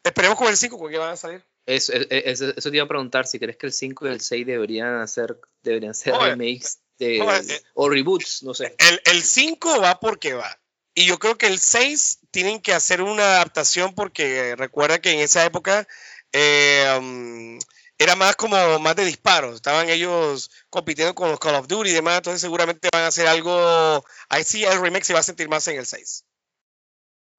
[0.02, 1.44] Esperemos con el 5, con qué van a salir.
[1.66, 4.20] Eso, es- es- eso te iba a preguntar, si crees que el 5 y el
[4.20, 8.74] 6 deberían hacer, deberían ser Oye, remakes de, oye, eh, o reboots, no sé.
[8.78, 10.58] El, el 5 va porque va.
[10.94, 15.20] Y yo creo que el 6 tienen que hacer una adaptación porque recuerda que en
[15.20, 15.86] esa época
[16.32, 17.58] eh, um,
[17.96, 19.54] era más como más de disparos.
[19.54, 22.18] Estaban ellos compitiendo con los Call of Duty y demás.
[22.18, 24.04] Entonces seguramente van a hacer algo.
[24.28, 26.24] Ahí sí el remake se va a sentir más en el 6.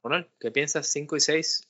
[0.04, 0.88] Ronald, ¿qué piensas?
[0.88, 1.68] 5 y 6.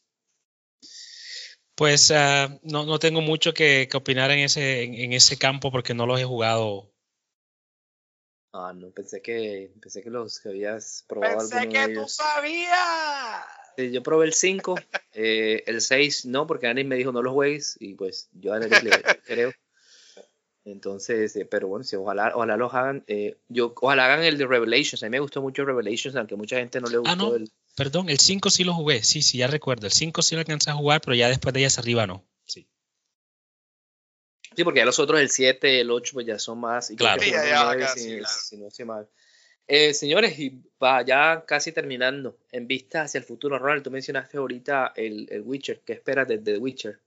[1.84, 5.70] Pues ah, no, no tengo mucho que, que opinar en ese, en, en ese campo
[5.70, 6.90] porque no los he jugado.
[8.54, 12.14] Ah, no, pensé que, pensé que los que habías probado alguno de ellos.
[12.14, 13.44] sabías.
[13.76, 14.76] Sí, yo probé el 5,
[15.12, 18.58] eh, el 6 no, porque Anis me dijo no lo juegues y pues yo a
[18.58, 18.92] Anis le
[19.26, 19.52] creo.
[20.64, 23.04] Entonces, eh, pero bueno, si ojalá, ojalá los hagan.
[23.08, 25.04] eh, yo, ojalá hagan el de Revelations.
[25.04, 27.36] A mí me gustó mucho Revelations, aunque mucha gente no le gustó Ah, no.
[27.36, 27.52] el.
[27.76, 29.88] Perdón, el 5 sí lo jugué, sí, sí, ya recuerdo.
[29.88, 32.24] El 5 sí lo alcancé a jugar, pero ya después de ellas arriba no.
[32.46, 32.68] Sí.
[34.56, 36.92] Sí, porque ya los otros, el 7, el 8, pues ya son más.
[36.92, 37.22] Y Claro.
[37.22, 38.36] Sí, ya, el ya, 9, acá, si, sí, claro.
[38.44, 39.10] si no estoy mal.
[39.68, 42.38] Eh, señores, y va ya casi terminando.
[42.52, 45.82] En vista hacia el futuro, Ronald, tú mencionaste ahorita el, el Witcher.
[45.82, 47.00] ¿Qué esperas de The Witcher?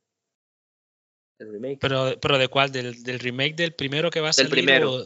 [1.39, 1.79] El remake.
[1.81, 2.73] Pero, pero ¿de cuál?
[2.73, 4.51] ¿Del, del remake del primero que va a salir?
[4.51, 5.05] Del primero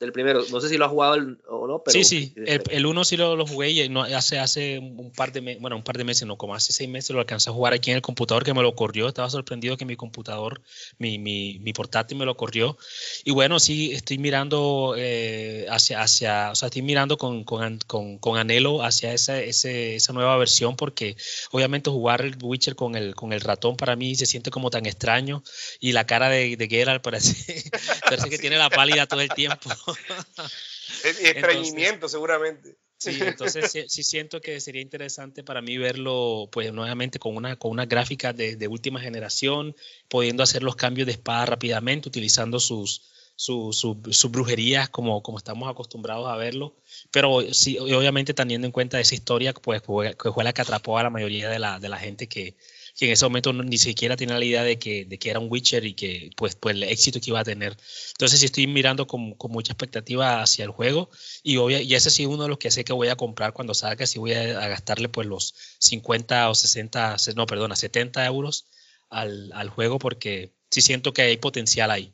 [0.00, 0.44] del primero.
[0.50, 1.16] No sé si lo has jugado
[1.48, 1.92] o no, pero.
[1.92, 2.34] Sí, sí.
[2.36, 5.76] El, uno sí lo, lo jugué y no, hace, hace un par de meses, bueno,
[5.76, 7.96] un par de meses, no, como hace seis meses lo alcancé a jugar aquí en
[7.96, 9.08] el computador que me lo corrió.
[9.08, 10.60] Estaba sorprendido que mi computador,
[10.98, 12.78] mi, mi, mi portátil me lo corrió.
[13.24, 18.18] Y bueno, sí, estoy mirando eh, hacia, hacia, o sea, estoy mirando con, con, con,
[18.18, 21.16] con anhelo hacia esa, ese, esa nueva versión porque
[21.50, 24.86] obviamente jugar el Witcher con el, con el ratón para mí se siente como tan
[24.86, 25.42] extraño
[25.80, 27.64] y la cara de, de Geralt parece,
[28.08, 29.70] parece que tiene la pálida todo el tiempo.
[31.22, 32.76] y estreñimiento, seguramente.
[32.98, 37.70] Sí, entonces sí, siento que sería interesante para mí verlo, pues nuevamente con una, con
[37.70, 39.76] una gráfica de, última generación,
[40.08, 46.26] pudiendo hacer los cambios de espada rápidamente, utilizando sus, sus, brujerías como, como estamos acostumbrados
[46.26, 46.74] a verlo,
[47.12, 51.04] pero sí, obviamente teniendo en cuenta esa historia, pues que fue la que atrapó a
[51.04, 52.56] la mayoría de la, de la gente que,
[52.98, 55.46] que en ese momento ni siquiera tenía la idea de que, de que era un
[55.48, 57.76] Witcher y que pues, pues el éxito que iba a tener.
[58.10, 61.08] Entonces sí estoy mirando con, con mucha expectativa hacia el juego
[61.44, 63.52] y, obvia, y ese sí es uno de los que sé que voy a comprar
[63.52, 68.66] cuando salga, si voy a, gastarle pues los 50 o 60, no, perdona, 70 euros
[69.10, 72.12] al, al juego porque sí siento que hay potencial ahí.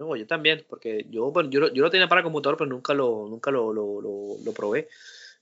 [0.00, 3.28] No, yo también, porque yo, bueno, yo, yo lo tenía para computador, pero nunca lo,
[3.28, 4.88] nunca lo, lo, lo, lo probé.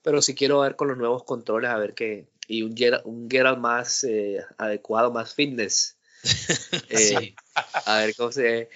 [0.02, 3.60] Pero sí quiero ver con los nuevos controles, a ver qué, y un Geralt, un
[3.60, 5.96] más eh, adecuado, más fitness.
[6.88, 7.34] Eh,
[7.86, 8.70] a ver cómo se.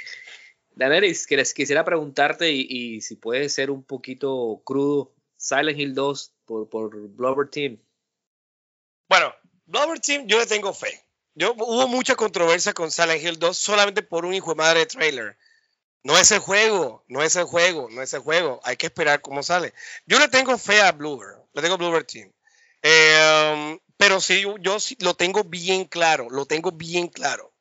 [0.75, 6.35] Daenerys, que les quisiera preguntarte y, si puede ser un poquito crudo, Silent Hill 2
[6.45, 7.81] por, por Blubber Team.
[9.09, 9.35] Bueno,
[9.67, 11.03] Blubber Team yo le tengo fe.
[11.35, 14.87] Yo, hubo mucha controversia con Silent Hill 2 solamente por un hijo de madre de
[14.87, 15.39] trailer.
[16.03, 18.61] No es el juego, no es el juego, no es el juego.
[18.65, 19.75] Hay que esperar cómo sale.
[20.07, 22.33] Yo le tengo fe a Bloober, le tengo Bloober Team.
[22.83, 27.53] Em, pero sí, yo, lo tengo bien claro, lo tengo bien claro.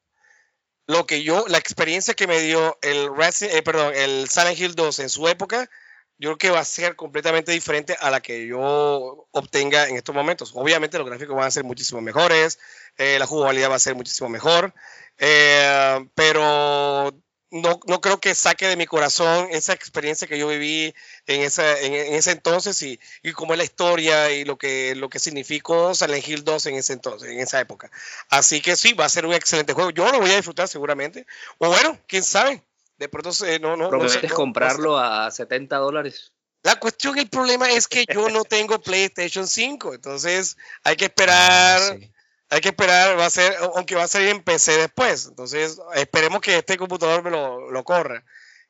[0.87, 3.09] Lo que yo, la experiencia que me dio el,
[3.41, 5.69] eh, perdón, el Silent Hill 2 en su época,
[6.19, 10.15] yo creo que va a ser completamente diferente a la que yo obtenga en estos
[10.15, 10.51] momentos.
[10.55, 12.59] Obviamente los gráficos van a ser muchísimo mejores,
[12.97, 14.73] eh, la jugabilidad va a ser muchísimo mejor,
[15.17, 17.13] eh, pero
[17.51, 20.93] no, no, creo que saque de mi corazón esa experiencia que yo viví
[21.27, 25.09] en, esa, en, ese entonces y, y cómo es la historia y lo que, lo
[25.09, 27.89] que significó Silent Hill 2 en ese entonces, en esa época.
[28.29, 29.91] Así que sí, va a ser un excelente juego.
[29.91, 31.25] Yo lo voy a disfrutar seguramente.
[31.57, 32.63] O bueno, quién sabe.
[32.97, 33.29] De pronto
[33.61, 33.89] no, no.
[33.89, 36.33] ¿Prometes comprarlo a 70 dólares?
[36.63, 41.79] La cuestión, el problema es que yo no tengo PlayStation 5, entonces hay que esperar.
[41.81, 41.97] Ah,
[42.49, 45.25] hay que esperar, va a ser, aunque va a salir en PC después.
[45.27, 48.23] Entonces, esperemos que este computador me lo, lo corra.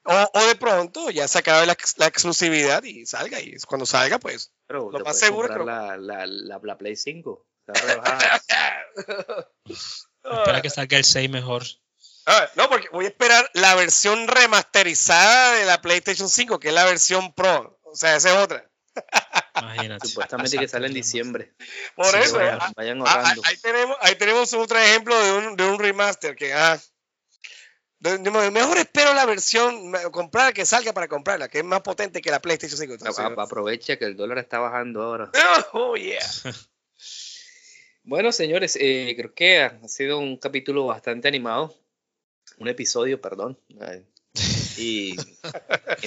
[0.03, 3.41] O, de pronto ya se acabe la, exclusividad y salga.
[3.41, 5.65] Y cuando salga, pues, Pero lo más seguro.
[5.65, 7.45] La, la, la, Play 5.
[10.23, 11.63] Espera que salga el 6 mejor.
[12.25, 16.73] Ah, no, porque voy a esperar la versión remasterizada de la PlayStation 5, que es
[16.73, 17.77] la versión Pro.
[17.83, 18.69] O sea, esa es otra.
[19.61, 20.07] Imagínate.
[20.07, 21.53] Supuestamente que sale en diciembre.
[21.95, 22.37] Por eso.
[22.75, 26.53] Vayan, ah, ah, ahí, tenemos, ahí tenemos otro ejemplo de un, de un remaster que.
[26.53, 26.79] Ah,
[27.99, 32.39] mejor espero la versión, comprar que salga para comprarla, que es más potente que la
[32.39, 33.41] PlayStation 5.
[33.41, 35.31] aprovecha que el dólar está bajando ahora.
[35.73, 36.19] Oh, yeah.
[38.03, 41.75] bueno, señores, eh, creo que ha sido un capítulo bastante animado.
[42.59, 43.59] Un episodio, perdón.
[44.77, 45.15] Y,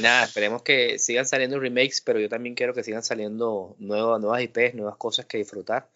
[0.01, 4.43] nada, esperemos que sigan saliendo remakes, pero yo también quiero que sigan saliendo nuevas, nuevas
[4.43, 5.89] IPs, nuevas cosas que disfrutar.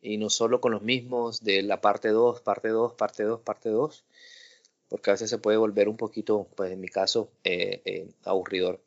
[0.00, 3.70] Y no solo con los mismos de la parte 2, parte 2, parte 2, parte
[3.70, 4.04] 2,
[4.88, 8.80] porque a veces se puede volver un poquito, pues en mi caso, eh, eh, aburridor.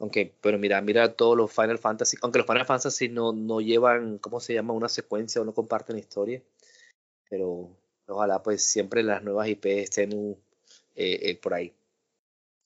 [0.00, 4.18] Aunque, pero mira, mira todos los Final Fantasy, aunque los Final Fantasy no, no llevan,
[4.18, 4.72] ¿cómo se llama?
[4.72, 6.42] Una secuencia o no comparten historia.
[7.30, 7.70] Pero
[8.06, 10.36] ojalá pues siempre las nuevas IPs estén
[10.96, 11.72] eh, por ahí.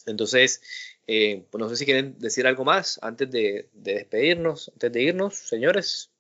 [0.07, 0.62] Entonces,
[1.07, 5.36] eh, pues no sé si quieren decir algo más antes de, despedirnos, antes de irnos,
[5.36, 6.11] señores.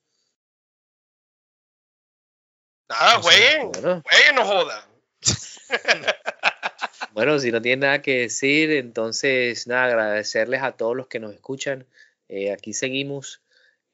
[2.88, 4.84] Nada, jueguen, jueguen, no jodan.
[7.12, 11.34] bueno, si no tienen nada que decir, entonces, nada, agradecerles a todos los que nos
[11.34, 11.86] escuchan.
[12.28, 13.42] Eh, aquí seguimos,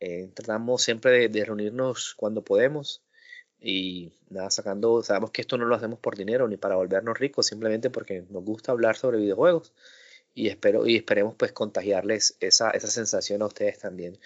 [0.00, 3.02] eh, tratamos siempre de, reunirnos cuando podemos
[3.62, 7.46] y nada, sacando, sabemos que esto no lo hacemos por dinero ni para volvernos ricos,
[7.46, 9.72] simplemente porque nos gusta hablar sobre videojuegos
[10.34, 14.18] y espero y esperemos pues contagiarles esa, esa sensación a ustedes también.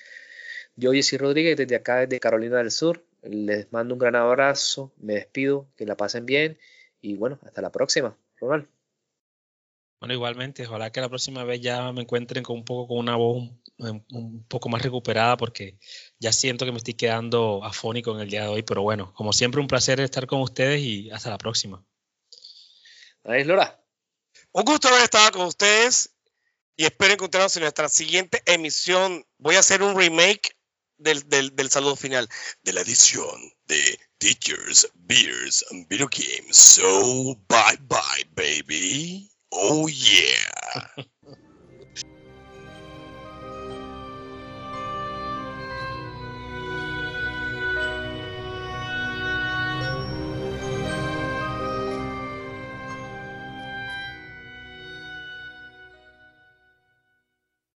[0.77, 5.15] Yo, Jessy Rodríguez, desde acá, desde Carolina del Sur, les mando un gran abrazo, me
[5.15, 6.59] despido, que la pasen bien
[7.01, 8.17] y bueno, hasta la próxima.
[8.39, 8.67] Ronald.
[10.01, 13.17] Bueno, igualmente, ojalá que la próxima vez ya me encuentren con un poco con una
[13.17, 15.79] voz un, poco más recuperada porque
[16.19, 19.33] ya siento que me estoy quedando afónico en el día de hoy, pero bueno, como
[19.33, 21.85] siempre un placer estar con ustedes y hasta la próxima.
[23.25, 23.83] Ahí Lora.
[24.53, 26.15] Un gusto haber estado con ustedes
[26.77, 29.27] y espero encontrarnos en nuestra siguiente emisión.
[29.39, 30.57] Voy a hacer un remake
[30.99, 32.29] del, del, del saludo final
[32.63, 36.57] de la edición de Teachers, Beers and Video Games.
[36.57, 39.31] So, bye bye, baby.